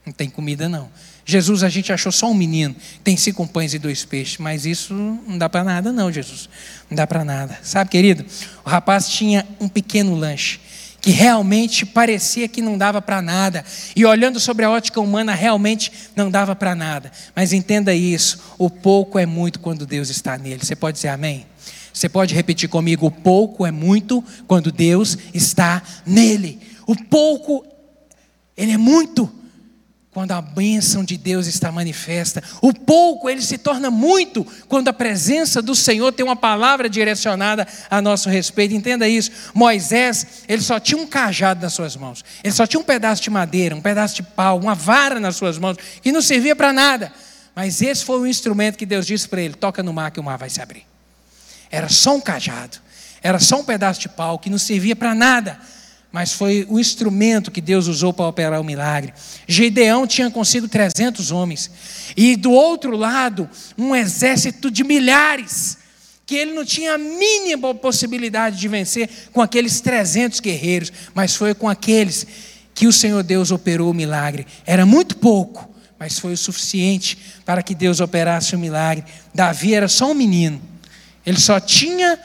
não 0.05 0.12
tem 0.12 0.29
comida 0.29 0.68
não. 0.68 0.90
Jesus, 1.27 1.62
a 1.62 1.70
gente 1.70 1.90
achou 1.92 2.12
só 2.12 2.31
um 2.31 2.35
menino, 2.35 2.77
tem 3.03 3.16
cinco 3.16 3.47
pães 3.47 3.73
e 3.73 3.79
dois 3.79 4.05
peixes, 4.05 4.37
mas 4.37 4.66
isso 4.66 4.92
não 4.92 5.38
dá 5.38 5.49
para 5.49 5.64
nada, 5.64 5.90
não, 5.90 6.12
Jesus. 6.12 6.51
Não 6.90 6.97
dá 6.97 7.07
para 7.07 7.25
nada. 7.25 7.59
Sabe, 7.62 7.88
querido, 7.88 8.27
o 8.64 8.68
rapaz 8.68 9.09
tinha 9.09 9.47
um 9.59 9.68
pequeno 9.68 10.14
lanche 10.14 10.61
que 11.05 11.11
realmente 11.11 11.85
parecia 11.85 12.49
que 12.49 12.62
não 12.62 12.79
dava 12.79 13.01
para 13.03 13.20
nada. 13.20 13.62
E 13.94 14.07
olhando 14.07 14.40
sobre 14.40 14.64
a 14.64 14.70
ótica 14.70 15.01
humana, 15.01 15.35
realmente 15.35 15.92
não 16.16 16.31
dava 16.31 16.57
para 16.57 16.75
nada. 16.75 17.12
Mas 17.37 17.53
entenda 17.53 17.94
isso: 17.94 18.38
o 18.57 18.70
pouco 18.70 19.18
é 19.18 19.27
muito 19.27 19.61
quando 19.61 19.87
Deus 19.87 20.09
está 20.09 20.38
nele. 20.38 20.64
Você 20.64 20.75
pode 20.75 20.97
dizer 20.97 21.09
amém? 21.09 21.47
Você 21.94 22.09
pode 22.09 22.35
repetir 22.35 22.68
comigo: 22.68 23.07
o 23.07 23.11
pouco 23.11 23.64
é 23.64 23.70
muito 23.70 24.22
quando 24.48 24.72
Deus 24.72 25.16
está 25.33 25.80
nele. 26.04 26.61
O 26.87 26.96
pouco, 26.96 27.64
ele 28.57 28.72
é 28.72 28.76
muito 28.76 29.33
quando 30.11 30.33
a 30.33 30.40
bênção 30.40 31.04
de 31.04 31.16
Deus 31.16 31.46
está 31.46 31.70
manifesta. 31.72 32.42
O 32.61 32.72
pouco, 32.72 33.30
ele 33.30 33.42
se 33.42 33.59
torna 33.59 33.90
muito 33.90 34.44
quando 34.68 34.88
a 34.88 34.92
presença 34.92 35.62
do 35.62 35.74
Senhor 35.74 36.12
tem 36.12 36.24
uma 36.24 36.37
palavra 36.37 36.88
direcionada 36.88 37.66
a 37.88 38.02
nosso 38.02 38.28
respeito. 38.28 38.74
Entenda 38.74 39.09
isso. 39.09 39.30
Moisés, 39.54 40.44
ele 40.48 40.62
só 40.62 40.80
tinha 40.80 41.00
um 41.00 41.07
cajado 41.07 41.62
nas 41.62 41.74
suas 41.74 41.96
mãos. 41.96 42.24
Ele 42.42 42.52
só 42.52 42.66
tinha 42.66 42.80
um 42.80 42.85
pedaço 42.85 43.22
de 43.22 43.30
madeira, 43.30 43.74
um 43.74 43.80
pedaço 43.80 44.16
de 44.16 44.22
pau, 44.22 44.59
uma 44.59 44.74
vara 44.74 45.18
nas 45.20 45.37
suas 45.37 45.59
mãos, 45.59 45.76
que 46.02 46.12
não 46.12 46.22
servia 46.22 46.57
para 46.57 46.72
nada. 46.72 47.12
Mas 47.54 47.83
esse 47.83 48.04
foi 48.04 48.18
o 48.20 48.26
instrumento 48.26 48.76
que 48.76 48.87
Deus 48.87 49.07
disse 49.07 49.28
para 49.28 49.40
ele: 49.40 49.54
toca 49.54 49.80
no 49.83 49.92
mar 49.92 50.11
que 50.11 50.18
o 50.18 50.24
mar 50.24 50.38
vai 50.38 50.50
se 50.50 50.61
abrir. 50.61 50.93
Era 51.74 51.88
só 51.88 52.14
um 52.14 52.20
cajado, 52.20 52.78
era 53.20 53.40
só 53.40 53.58
um 53.58 53.64
pedaço 53.64 54.00
de 54.00 54.08
pau 54.08 54.38
que 54.38 54.48
não 54.48 54.58
servia 54.58 54.94
para 54.94 55.12
nada, 55.12 55.58
mas 56.12 56.32
foi 56.32 56.64
o 56.70 56.78
instrumento 56.78 57.50
que 57.50 57.60
Deus 57.60 57.88
usou 57.88 58.12
para 58.12 58.28
operar 58.28 58.60
o 58.60 58.64
milagre. 58.64 59.12
Gedeão 59.48 60.06
tinha 60.06 60.30
consigo 60.30 60.68
300 60.68 61.32
homens, 61.32 61.68
e 62.16 62.37
do 62.37 62.52
outro 62.52 62.96
lado, 62.96 63.50
um 63.76 63.92
exército 63.92 64.70
de 64.70 64.84
milhares, 64.84 65.76
que 66.24 66.37
ele 66.37 66.52
não 66.52 66.64
tinha 66.64 66.94
a 66.94 66.98
mínima 66.98 67.74
possibilidade 67.74 68.56
de 68.60 68.68
vencer 68.68 69.10
com 69.32 69.42
aqueles 69.42 69.80
300 69.80 70.38
guerreiros, 70.38 70.92
mas 71.12 71.34
foi 71.34 71.54
com 71.54 71.68
aqueles 71.68 72.24
que 72.72 72.87
o 72.87 72.92
Senhor 72.92 73.24
Deus 73.24 73.50
operou 73.50 73.90
o 73.90 73.94
milagre. 73.94 74.46
Era 74.64 74.87
muito 74.87 75.16
pouco, 75.16 75.68
mas 75.98 76.20
foi 76.20 76.34
o 76.34 76.38
suficiente 76.38 77.18
para 77.44 77.64
que 77.64 77.74
Deus 77.74 77.98
operasse 77.98 78.54
o 78.54 78.60
milagre. 78.60 79.04
Davi 79.34 79.74
era 79.74 79.88
só 79.88 80.12
um 80.12 80.14
menino 80.14 80.73
ele 81.24 81.40
só 81.40 81.58
tinha 81.58 82.18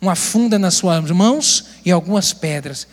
uma 0.00 0.14
funda 0.14 0.58
nas 0.58 0.74
suas 0.74 1.10
mãos 1.10 1.64
e 1.84 1.90
algumas 1.90 2.32
pedras. 2.32 2.86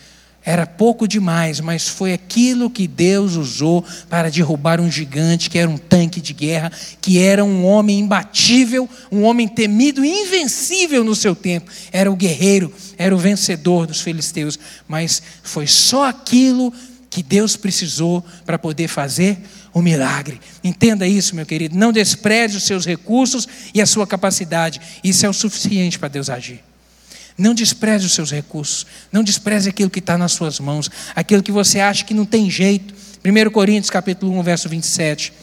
Era 0.44 0.66
pouco 0.66 1.08
demais, 1.08 1.60
mas 1.60 1.88
foi 1.88 2.14
aquilo 2.14 2.68
que 2.68 2.88
Deus 2.88 3.36
usou 3.36 3.86
para 4.10 4.32
derrubar 4.32 4.82
um 4.82 4.90
gigante 4.90 5.52
que 5.52 5.60
era 5.60 5.70
um 5.70 5.78
tanque 5.78 6.20
de 6.20 6.34
guerra, 6.34 6.72
que 7.00 7.20
era 7.20 7.46
um 7.46 7.64
homem 7.64 8.00
imbatível, 8.00 8.90
um 9.12 9.22
homem 9.22 9.48
temido 9.48 10.04
e 10.04 10.10
invencível 10.10 11.04
no 11.04 11.16
seu 11.16 11.36
tempo. 11.36 11.70
Era 11.92 12.12
o 12.12 12.16
guerreiro, 12.16 12.74
era 12.98 13.14
o 13.14 13.20
vencedor 13.20 13.86
dos 13.86 14.02
filisteus, 14.02 14.58
mas 14.88 15.22
foi 15.44 15.68
só 15.68 16.08
aquilo 16.08 16.74
que 17.08 17.22
Deus 17.22 17.56
precisou 17.56 18.26
para 18.44 18.58
poder 18.58 18.88
fazer 18.88 19.38
o 19.74 19.82
milagre. 19.82 20.40
Entenda 20.64 21.08
isso, 21.08 21.36
meu 21.36 21.46
querido. 21.46 21.78
Não 21.78 21.92
despreze 21.92 22.58
os 22.58 22.64
seus 22.64 22.86
recursos 22.86 23.48
e 23.74 23.82
a 23.82 23.86
sua 23.86 24.06
capacidade. 24.06 24.82
Isso 25.04 25.26
é 25.26 25.30
o 25.30 25.34
suficiente 25.34 25.98
para 25.98 26.10
Deus 26.10 26.30
agir. 26.30 26.62
Não 27.38 27.54
despreze 27.54 28.06
os 28.06 28.14
seus 28.14 28.32
recursos. 28.32 28.86
Não 29.12 29.24
despreze 29.24 29.70
aquilo 29.70 29.90
que 29.90 30.00
está 30.00 30.18
nas 30.18 30.34
suas 30.34 30.60
mãos. 30.60 30.90
Aquilo 31.16 31.42
que 31.42 31.52
você 31.52 31.80
acha 31.80 32.04
que 32.04 32.14
não 32.14 32.26
tem 32.26 32.50
jeito. 32.50 32.94
1 33.24 33.52
Coríntios 33.52 33.90
capítulo 33.90 34.38
1, 34.40 34.44
verso 34.44 34.70
27. 34.70 35.34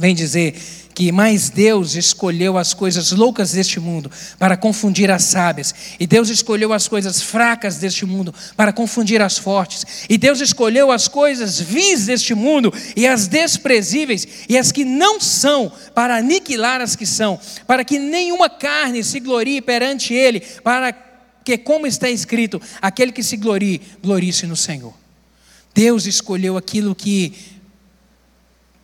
Vem 0.00 0.14
dizer 0.14 0.54
que 0.94 1.12
mais 1.12 1.50
Deus 1.50 1.94
escolheu 1.94 2.58
as 2.58 2.74
coisas 2.74 3.12
loucas 3.12 3.52
deste 3.52 3.78
mundo 3.78 4.10
para 4.38 4.56
confundir 4.56 5.10
as 5.10 5.24
sábias, 5.24 5.74
e 6.00 6.06
Deus 6.06 6.28
escolheu 6.30 6.72
as 6.72 6.88
coisas 6.88 7.22
fracas 7.22 7.76
deste 7.76 8.04
mundo 8.04 8.34
para 8.56 8.72
confundir 8.72 9.20
as 9.20 9.38
fortes, 9.38 9.86
e 10.08 10.16
Deus 10.18 10.40
escolheu 10.40 10.90
as 10.90 11.06
coisas 11.06 11.60
vis 11.60 12.06
deste 12.06 12.34
mundo 12.34 12.72
e 12.96 13.06
as 13.06 13.28
desprezíveis 13.28 14.26
e 14.48 14.58
as 14.58 14.72
que 14.72 14.84
não 14.84 15.20
são 15.20 15.70
para 15.94 16.16
aniquilar 16.16 16.80
as 16.80 16.96
que 16.96 17.06
são, 17.06 17.38
para 17.66 17.84
que 17.84 17.98
nenhuma 17.98 18.48
carne 18.48 19.04
se 19.04 19.20
glorie 19.20 19.60
perante 19.60 20.14
ele, 20.14 20.40
para 20.64 20.92
que 21.44 21.56
como 21.58 21.86
está 21.86 22.08
escrito, 22.10 22.60
aquele 22.80 23.12
que 23.12 23.22
se 23.22 23.36
glorie, 23.36 23.80
glorie-se 24.02 24.46
no 24.46 24.56
Senhor. 24.56 24.94
Deus 25.74 26.06
escolheu 26.06 26.56
aquilo 26.56 26.94
que 26.94 27.59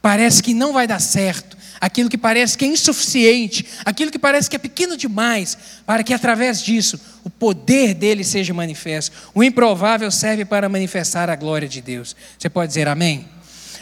parece 0.06 0.40
que 0.40 0.54
não 0.54 0.72
vai 0.72 0.86
dar 0.86 1.00
certo, 1.00 1.58
aquilo 1.80 2.08
que 2.08 2.16
parece 2.16 2.56
que 2.56 2.64
é 2.64 2.68
insuficiente, 2.68 3.66
aquilo 3.84 4.08
que 4.08 4.20
parece 4.20 4.48
que 4.48 4.54
é 4.54 4.58
pequeno 4.58 4.96
demais, 4.96 5.58
para 5.84 6.04
que 6.04 6.14
através 6.14 6.62
disso 6.62 6.96
o 7.24 7.28
poder 7.28 7.92
dele 7.92 8.22
seja 8.22 8.54
manifesto. 8.54 9.32
O 9.34 9.42
improvável 9.42 10.08
serve 10.12 10.44
para 10.44 10.68
manifestar 10.68 11.28
a 11.28 11.34
glória 11.34 11.66
de 11.66 11.80
Deus. 11.80 12.14
Você 12.38 12.48
pode 12.48 12.68
dizer 12.68 12.86
amém? 12.86 13.26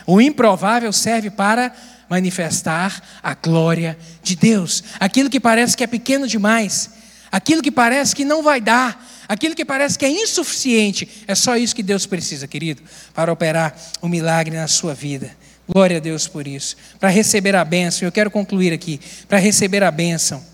O 0.06 0.18
improvável 0.18 0.94
serve 0.94 1.28
para 1.28 1.74
manifestar 2.08 3.02
a 3.22 3.34
glória 3.34 3.98
de 4.22 4.34
Deus. 4.34 4.82
Aquilo 4.98 5.28
que 5.28 5.38
parece 5.38 5.76
que 5.76 5.84
é 5.84 5.86
pequeno 5.86 6.26
demais, 6.26 6.88
aquilo 7.30 7.60
que 7.60 7.70
parece 7.70 8.16
que 8.16 8.24
não 8.24 8.42
vai 8.42 8.62
dar, 8.62 9.06
aquilo 9.28 9.54
que 9.54 9.62
parece 9.62 9.98
que 9.98 10.06
é 10.06 10.10
insuficiente, 10.10 11.06
é 11.28 11.34
só 11.34 11.54
isso 11.58 11.76
que 11.76 11.82
Deus 11.82 12.06
precisa, 12.06 12.48
querido, 12.48 12.82
para 13.12 13.30
operar 13.30 13.76
o 14.00 14.06
um 14.06 14.08
milagre 14.08 14.56
na 14.56 14.66
sua 14.66 14.94
vida. 14.94 15.43
Glória 15.68 15.96
a 15.96 16.00
Deus 16.00 16.28
por 16.28 16.46
isso. 16.46 16.76
Para 17.00 17.08
receber 17.08 17.56
a 17.56 17.64
bênção, 17.64 18.06
eu 18.06 18.12
quero 18.12 18.30
concluir 18.30 18.72
aqui. 18.72 19.00
Para 19.26 19.38
receber 19.38 19.82
a 19.82 19.90
bênção, 19.90 20.44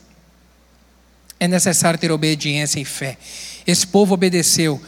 é 1.38 1.48
necessário 1.48 1.98
ter 1.98 2.12
obediência 2.12 2.78
e 2.78 2.84
fé. 2.84 3.16
Esse 3.66 3.86
povo 3.86 4.14
obedeceu. 4.14 4.80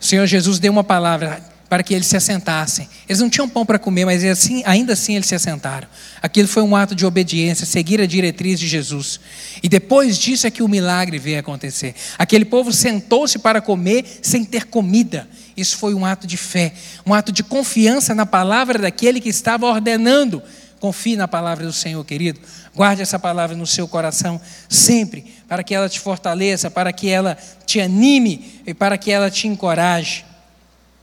O 0.00 0.04
Senhor 0.04 0.26
Jesus 0.26 0.58
deu 0.58 0.72
uma 0.72 0.84
palavra 0.84 1.42
para 1.70 1.84
que 1.84 1.94
eles 1.94 2.08
se 2.08 2.16
assentassem. 2.16 2.88
Eles 3.08 3.20
não 3.20 3.30
tinham 3.30 3.48
pão 3.48 3.64
para 3.64 3.78
comer, 3.78 4.04
mas 4.04 4.24
assim, 4.24 4.60
ainda 4.66 4.94
assim 4.94 5.14
eles 5.14 5.28
se 5.28 5.36
assentaram. 5.36 5.86
Aquilo 6.20 6.48
foi 6.48 6.64
um 6.64 6.74
ato 6.74 6.96
de 6.96 7.06
obediência, 7.06 7.64
seguir 7.64 8.00
a 8.00 8.06
diretriz 8.06 8.58
de 8.58 8.66
Jesus. 8.66 9.20
E 9.62 9.68
depois 9.68 10.18
disso 10.18 10.48
é 10.48 10.50
que 10.50 10.64
o 10.64 10.68
milagre 10.68 11.16
veio 11.16 11.38
acontecer. 11.38 11.94
Aquele 12.18 12.44
povo 12.44 12.72
sentou-se 12.72 13.38
para 13.38 13.60
comer 13.60 14.04
sem 14.20 14.44
ter 14.44 14.64
comida. 14.66 15.28
Isso 15.56 15.76
foi 15.76 15.94
um 15.94 16.04
ato 16.04 16.26
de 16.26 16.36
fé, 16.36 16.72
um 17.06 17.14
ato 17.14 17.30
de 17.30 17.44
confiança 17.44 18.16
na 18.16 18.26
palavra 18.26 18.76
daquele 18.76 19.20
que 19.20 19.28
estava 19.28 19.64
ordenando. 19.64 20.42
Confie 20.80 21.14
na 21.14 21.28
palavra 21.28 21.64
do 21.64 21.72
Senhor, 21.72 22.04
querido. 22.04 22.40
Guarde 22.74 23.02
essa 23.02 23.18
palavra 23.18 23.56
no 23.56 23.66
seu 23.66 23.86
coração 23.86 24.40
sempre, 24.68 25.24
para 25.46 25.62
que 25.62 25.72
ela 25.72 25.88
te 25.88 26.00
fortaleça, 26.00 26.68
para 26.68 26.92
que 26.92 27.08
ela 27.08 27.38
te 27.64 27.80
anime 27.80 28.60
e 28.66 28.74
para 28.74 28.98
que 28.98 29.12
ela 29.12 29.30
te 29.30 29.46
encoraje. 29.46 30.29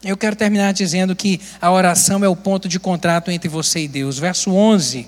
Eu 0.04 0.16
quero 0.16 0.36
terminar 0.36 0.74
dizendo 0.74 1.16
que 1.16 1.42
a 1.60 1.72
oração 1.72 2.24
é 2.24 2.28
o 2.28 2.36
ponto 2.36 2.70
de 2.70 2.80
contrato 2.80 3.32
entre 3.32 3.50
você 3.50 3.82
e 3.82 3.88
Deus. 3.88 4.20
Verso 4.20 4.52
11. 4.52 5.08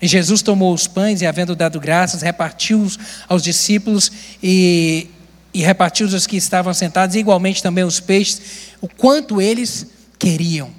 E 0.00 0.06
Jesus 0.06 0.40
tomou 0.42 0.72
os 0.72 0.86
pães 0.86 1.20
e, 1.20 1.26
havendo 1.26 1.56
dado 1.56 1.80
graças, 1.80 2.22
repartiu-os 2.22 2.98
aos 3.28 3.42
discípulos 3.42 4.12
e, 4.40 5.08
e 5.52 5.62
repartiu-os 5.62 6.14
aos 6.14 6.26
que 6.26 6.36
estavam 6.36 6.72
sentados, 6.72 7.16
e 7.16 7.18
igualmente 7.18 7.62
também 7.62 7.82
os 7.82 7.98
peixes, 7.98 8.40
o 8.80 8.88
quanto 8.88 9.40
eles 9.40 9.86
queriam. 10.16 10.70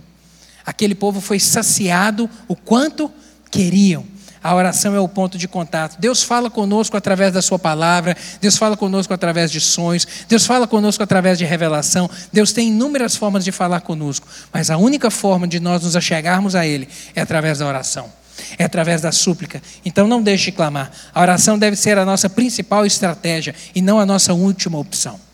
Aquele 0.65 0.95
povo 0.95 1.19
foi 1.19 1.39
saciado 1.39 2.29
o 2.47 2.55
quanto 2.55 3.11
queriam. 3.51 4.05
A 4.43 4.55
oração 4.55 4.95
é 4.95 4.99
o 4.99 5.07
ponto 5.07 5.37
de 5.37 5.47
contato. 5.47 5.99
Deus 5.99 6.23
fala 6.23 6.49
conosco 6.49 6.95
através 6.95 7.33
da 7.33 7.41
Sua 7.41 7.59
palavra, 7.59 8.15
Deus 8.39 8.57
fala 8.57 8.77
conosco 8.77 9.13
através 9.13 9.51
de 9.51 9.59
sonhos, 9.59 10.07
Deus 10.27 10.45
fala 10.45 10.65
conosco 10.65 11.03
através 11.03 11.37
de 11.37 11.45
revelação. 11.45 12.09
Deus 12.31 12.53
tem 12.53 12.69
inúmeras 12.69 13.15
formas 13.15 13.43
de 13.43 13.51
falar 13.51 13.81
conosco, 13.81 14.27
mas 14.53 14.69
a 14.69 14.77
única 14.77 15.11
forma 15.11 15.47
de 15.47 15.59
nós 15.59 15.83
nos 15.83 15.95
achegarmos 15.95 16.55
a 16.55 16.65
Ele 16.65 16.87
é 17.13 17.21
através 17.21 17.59
da 17.59 17.67
oração, 17.67 18.11
é 18.57 18.63
através 18.63 19.01
da 19.01 19.11
súplica. 19.11 19.61
Então 19.83 20.07
não 20.07 20.23
deixe 20.23 20.45
de 20.45 20.51
clamar. 20.53 20.89
A 21.13 21.21
oração 21.21 21.59
deve 21.59 21.75
ser 21.75 21.97
a 21.97 22.05
nossa 22.05 22.29
principal 22.29 22.85
estratégia 22.85 23.53
e 23.75 23.81
não 23.81 23.99
a 23.99 24.05
nossa 24.05 24.33
última 24.33 24.77
opção. 24.77 25.28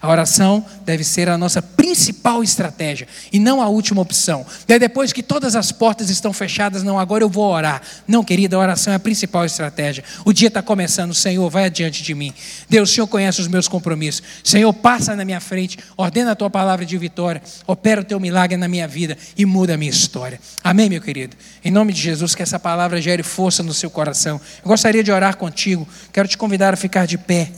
A 0.00 0.08
oração 0.10 0.64
deve 0.84 1.04
ser 1.04 1.28
a 1.28 1.38
nossa 1.38 1.62
principal 1.62 2.42
estratégia 2.42 3.06
e 3.32 3.38
não 3.38 3.60
a 3.62 3.68
última 3.68 4.00
opção. 4.00 4.44
Daí 4.66 4.78
depois 4.78 5.12
que 5.12 5.22
todas 5.22 5.54
as 5.54 5.70
portas 5.70 6.10
estão 6.10 6.32
fechadas, 6.32 6.82
não, 6.82 6.98
agora 6.98 7.22
eu 7.22 7.28
vou 7.28 7.50
orar. 7.50 7.82
Não, 8.06 8.24
querida, 8.24 8.56
a 8.56 8.58
oração 8.58 8.92
é 8.92 8.96
a 8.96 9.00
principal 9.00 9.44
estratégia. 9.44 10.02
O 10.24 10.32
dia 10.32 10.48
está 10.48 10.62
começando, 10.62 11.14
Senhor, 11.14 11.48
vai 11.50 11.66
adiante 11.66 12.02
de 12.02 12.14
mim. 12.14 12.32
Deus, 12.68 12.90
o 12.90 12.94
Senhor 12.94 13.06
conhece 13.06 13.40
os 13.40 13.48
meus 13.48 13.68
compromissos. 13.68 14.22
Senhor, 14.42 14.72
passa 14.72 15.14
na 15.14 15.24
minha 15.24 15.40
frente, 15.40 15.78
ordena 15.96 16.32
a 16.32 16.34
tua 16.34 16.50
palavra 16.50 16.84
de 16.84 16.96
vitória, 16.98 17.42
opera 17.66 18.00
o 18.00 18.04
teu 18.04 18.18
milagre 18.18 18.56
na 18.56 18.68
minha 18.68 18.88
vida 18.88 19.16
e 19.36 19.44
muda 19.44 19.74
a 19.74 19.76
minha 19.76 19.90
história. 19.90 20.40
Amém, 20.64 20.88
meu 20.88 21.00
querido? 21.00 21.36
Em 21.64 21.70
nome 21.70 21.92
de 21.92 22.00
Jesus, 22.00 22.34
que 22.34 22.42
essa 22.42 22.58
palavra 22.58 23.00
gere 23.00 23.22
força 23.22 23.62
no 23.62 23.72
seu 23.72 23.90
coração. 23.90 24.40
Eu 24.64 24.68
gostaria 24.68 25.04
de 25.04 25.12
orar 25.12 25.36
contigo, 25.36 25.86
quero 26.12 26.28
te 26.28 26.36
convidar 26.36 26.74
a 26.74 26.76
ficar 26.76 27.06
de 27.06 27.18
pé. 27.18 27.50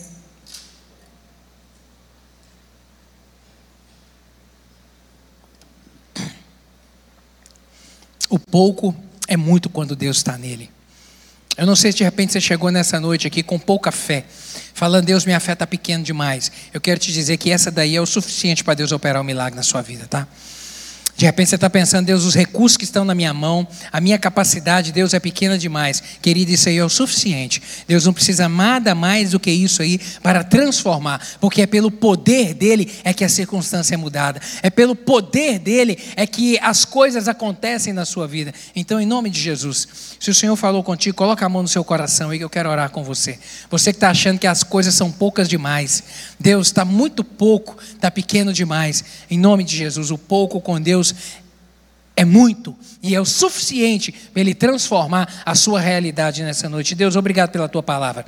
O 8.35 8.38
pouco 8.40 8.92
é 9.29 9.37
muito 9.37 9.70
quando 9.70 9.94
Deus 9.94 10.16
está 10.16 10.37
nele. 10.37 10.68
Eu 11.57 11.64
não 11.64 11.77
sei 11.77 11.92
se 11.92 11.99
de 11.99 12.03
repente 12.03 12.33
você 12.33 12.40
chegou 12.40 12.68
nessa 12.68 12.99
noite 12.99 13.29
aqui 13.29 13.44
com 13.44 13.61
pouca 13.61 13.92
fé, 13.92 14.25
falando, 14.75 15.05
Deus, 15.05 15.25
minha 15.25 15.38
fé 15.38 15.53
está 15.53 15.64
pequena 15.64 16.03
demais. 16.03 16.51
Eu 16.73 16.81
quero 16.81 16.99
te 16.99 17.12
dizer 17.12 17.37
que 17.37 17.53
essa 17.53 17.70
daí 17.70 17.94
é 17.94 18.01
o 18.01 18.07
suficiente 18.07 18.64
para 18.64 18.75
Deus 18.75 18.90
operar 18.90 19.23
um 19.23 19.25
milagre 19.25 19.55
na 19.55 19.62
sua 19.62 19.83
vida, 19.83 20.09
tá? 20.11 20.27
De 21.16 21.24
repente 21.24 21.50
você 21.50 21.55
está 21.55 21.70
pensando, 21.70 22.07
Deus, 22.07 22.24
os 22.24 22.35
recursos 22.35 22.77
que 22.77 22.83
estão 22.83 23.05
na 23.05 23.14
minha 23.14 23.33
mão, 23.33 23.66
a 23.92 24.00
minha 24.00 24.18
capacidade, 24.18 24.90
Deus, 24.90 25.14
é 25.14 25.20
pequena 25.20 25.57
demais. 25.57 26.03
Querido, 26.20 26.50
isso 26.50 26.68
aí 26.68 26.77
é 26.77 26.85
o 26.85 26.88
suficiente. 26.88 27.62
Deus 27.87 28.05
não 28.05 28.12
precisa 28.12 28.48
nada 28.48 28.96
mais 28.96 29.31
do 29.31 29.38
que 29.38 29.50
isso 29.50 29.81
aí 29.81 30.00
para 30.22 30.42
transformar, 30.42 31.20
porque 31.40 31.62
é 31.62 31.66
pelo 31.66 31.88
poder 31.88 32.53
dele 32.53 32.90
é 33.05 33.12
que 33.12 33.22
a 33.22 33.29
circunstância 33.29 33.94
é 33.94 33.96
mudada, 33.96 34.40
é 34.61 34.70
pelo 34.70 34.96
poder 34.96 35.61
dele 35.61 35.96
é 36.16 36.27
que 36.27 36.59
as 36.59 36.85
coisas 36.85 37.29
acontecem 37.29 37.92
na 37.92 38.05
sua 38.05 38.27
vida. 38.27 38.53
Então, 38.74 39.00
em 39.00 39.07
nome 39.07 39.31
de 39.31 39.40
Jesus, 39.40 39.87
se 40.18 40.31
o 40.31 40.35
Senhor 40.35 40.57
falou 40.57 40.83
contigo, 40.83 41.16
coloca 41.16 41.46
a 41.46 41.48
mão 41.48 41.62
no 41.62 41.68
seu 41.68 41.85
coração 41.85 42.31
que 42.31 42.42
eu 42.42 42.50
quero 42.50 42.68
orar 42.68 42.90
com 42.90 43.05
você. 43.05 43.38
Você 43.70 43.92
que 43.92 43.98
está 43.98 44.11
achando 44.11 44.40
que 44.40 44.48
as 44.48 44.64
coisas 44.64 44.94
são 44.94 45.12
poucas 45.12 45.48
demais, 45.48 46.03
Deus 46.40 46.68
está 46.68 46.85
muito 46.85 47.22
pouco, 47.22 47.77
está 47.83 48.11
pequeno 48.11 48.53
demais. 48.53 49.05
Em 49.31 49.38
nome 49.38 49.62
de 49.62 49.77
Jesus, 49.77 50.11
o 50.11 50.18
pouco 50.18 50.61
com 50.61 50.81
Deus 50.81 51.03
Deus 51.12 51.14
é 52.16 52.24
muito 52.24 52.76
e 53.02 53.14
é 53.14 53.20
o 53.20 53.24
suficiente 53.24 54.12
para 54.32 54.40
Ele 54.40 54.54
transformar 54.54 55.42
a 55.44 55.54
sua 55.54 55.80
realidade 55.80 56.42
nessa 56.42 56.68
noite. 56.68 56.94
Deus, 56.94 57.16
obrigado 57.16 57.50
pela 57.50 57.68
tua 57.68 57.82
palavra. 57.82 58.24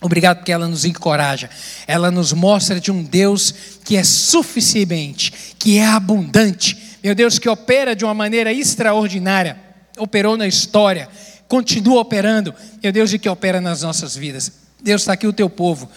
Obrigado 0.00 0.38
porque 0.38 0.50
ela 0.50 0.66
nos 0.66 0.84
encoraja. 0.84 1.48
Ela 1.86 2.10
nos 2.10 2.32
mostra 2.32 2.80
de 2.80 2.90
um 2.90 3.04
Deus 3.04 3.54
que 3.84 3.96
é 3.96 4.02
suficiente, 4.02 5.54
que 5.58 5.78
é 5.78 5.86
abundante. 5.86 6.76
Meu 7.04 7.14
Deus, 7.14 7.38
que 7.38 7.48
opera 7.48 7.94
de 7.94 8.04
uma 8.04 8.14
maneira 8.14 8.52
extraordinária. 8.52 9.56
Operou 9.98 10.36
na 10.36 10.48
história, 10.48 11.08
continua 11.46 12.00
operando. 12.00 12.52
Meu 12.82 12.90
Deus, 12.90 13.12
e 13.12 13.18
que 13.18 13.28
opera 13.28 13.60
nas 13.60 13.82
nossas 13.82 14.16
vidas. 14.16 14.50
Deus, 14.82 15.02
está 15.02 15.12
aqui 15.12 15.26
o 15.26 15.32
teu 15.32 15.48
povo. 15.48 15.88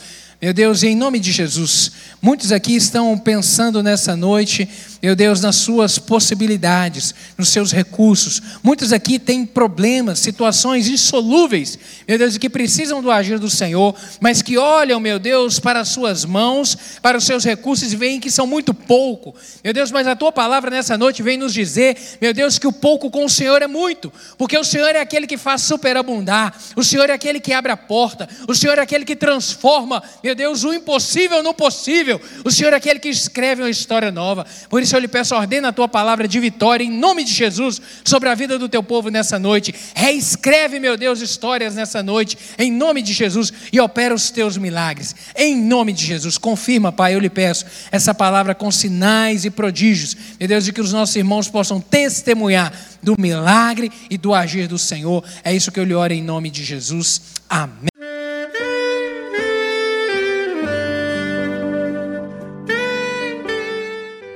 Meu 0.42 0.54
Deus, 0.54 0.84
em 0.84 0.96
nome 0.96 1.20
de 1.20 1.32
Jesus, 1.32 1.92
muitos 2.22 2.52
aqui 2.52 2.76
estão 2.76 3.18
pensando 3.18 3.82
nessa 3.82 4.16
noite 4.16 4.70
meu 5.06 5.16
Deus, 5.16 5.40
nas 5.40 5.58
suas 5.58 6.00
possibilidades, 6.00 7.14
nos 7.38 7.50
seus 7.50 7.72
recursos. 7.72 8.42
Muitos 8.64 8.92
aqui 8.92 9.20
têm 9.20 9.46
problemas, 9.46 10.18
situações 10.18 10.88
insolúveis, 10.88 11.78
meu 12.08 12.18
Deus, 12.18 12.40
que 12.40 12.50
precisam 12.50 13.04
do 13.04 13.12
agir 13.12 13.38
do 13.38 13.48
Senhor, 13.48 13.96
mas 14.20 14.42
que 14.42 14.58
olham, 14.58 15.00
meu 15.00 15.20
Deus, 15.20 15.60
para 15.60 15.82
as 15.82 15.90
suas 15.90 16.26
mãos, 16.26 16.76
para 17.04 17.20
os 17.20 17.24
seus 17.24 17.44
recursos 17.44 17.94
e 17.94 17.96
veem 17.96 18.20
que 18.20 18.32
são 18.32 18.48
muito 18.48 18.74
pouco. 18.74 19.36
Meu 19.64 19.74
Deus, 19.74 19.92
mas 19.92 20.08
a 20.08 20.16
tua 20.16 20.32
palavra 20.32 20.72
nessa 20.72 20.98
noite 20.98 21.22
vem 21.22 21.38
nos 21.38 21.54
dizer, 21.54 21.96
meu 22.20 22.34
Deus, 22.34 22.58
que 22.58 22.66
o 22.66 22.74
pouco 22.74 23.12
com 23.12 23.26
o 23.26 23.30
Senhor 23.30 23.62
é 23.62 23.68
muito, 23.68 24.12
porque 24.40 24.58
o 24.58 24.64
Senhor 24.64 24.96
é 24.96 25.02
aquele 25.02 25.28
que 25.28 25.38
faz 25.38 25.62
superabundar, 25.62 26.52
o 26.76 26.84
Senhor 26.84 27.12
é 27.12 27.14
aquele 27.14 27.40
que 27.40 27.54
abre 27.54 27.72
a 27.72 27.78
porta, 27.78 28.28
o 28.48 28.56
Senhor 28.56 28.80
é 28.80 28.82
aquele 28.82 29.06
que 29.06 29.16
transforma, 29.16 30.02
meu 30.26 30.34
Deus, 30.34 30.64
o 30.64 30.74
impossível 30.74 31.44
no 31.44 31.54
possível. 31.54 32.20
O 32.44 32.50
Senhor 32.50 32.74
é 32.74 32.78
aquele 32.78 32.98
que 32.98 33.10
escreve 33.10 33.62
uma 33.62 33.70
história 33.70 34.12
nova. 34.12 34.44
Por 34.68 34.82
isso 34.82 34.96
eu 34.96 35.00
lhe 35.00 35.08
peço, 35.08 35.36
ordena 35.36 35.68
a 35.68 35.72
tua 35.72 35.88
palavra 35.88 36.28
de 36.28 36.40
vitória, 36.40 36.84
em 36.84 36.90
nome 36.90 37.24
de 37.24 37.32
Jesus, 37.32 37.80
sobre 38.04 38.28
a 38.28 38.34
vida 38.34 38.58
do 38.58 38.68
teu 38.68 38.82
povo 38.82 39.10
nessa 39.10 39.38
noite. 39.38 39.76
Reescreve, 39.94 40.80
meu 40.80 40.98
Deus, 40.98 41.22
histórias 41.22 41.76
nessa 41.76 42.02
noite, 42.02 42.40
em 42.58 42.72
nome 42.72 43.04
de 43.04 43.14
Jesus, 43.14 43.54
e 43.72 43.80
opera 43.80 44.16
os 44.16 44.32
teus 44.32 44.58
milagres. 44.58 45.16
Em 45.36 45.56
nome 45.56 45.94
de 45.94 46.04
Jesus, 46.04 46.40
confirma, 46.40 46.92
Pai, 46.92 47.14
eu 47.14 47.20
lhe 47.20 47.30
peço, 47.30 47.64
essa 47.92 48.12
palavra 48.12 48.56
com 48.56 48.72
sinais 48.72 49.46
e 49.46 49.52
prodígios. 49.52 50.18
Meu 50.40 50.48
Deus, 50.48 50.66
de 50.66 50.74
que 50.74 50.82
os 50.82 50.92
nossos 50.92 51.16
irmãos 51.16 51.48
possam 51.48 51.80
testemunhar 51.80 52.74
do 53.04 53.14
milagre 53.16 53.92
e 54.10 54.18
do 54.18 54.34
agir 54.34 54.68
do 54.68 54.80
Senhor. 54.80 55.24
É 55.44 55.54
isso 55.54 55.72
que 55.72 55.80
eu 55.80 55.84
lhe 55.84 55.94
oro 55.94 56.14
em 56.14 56.24
nome 56.24 56.50
de 56.50 56.64
Jesus. 56.64 57.22
Amém. 57.48 57.95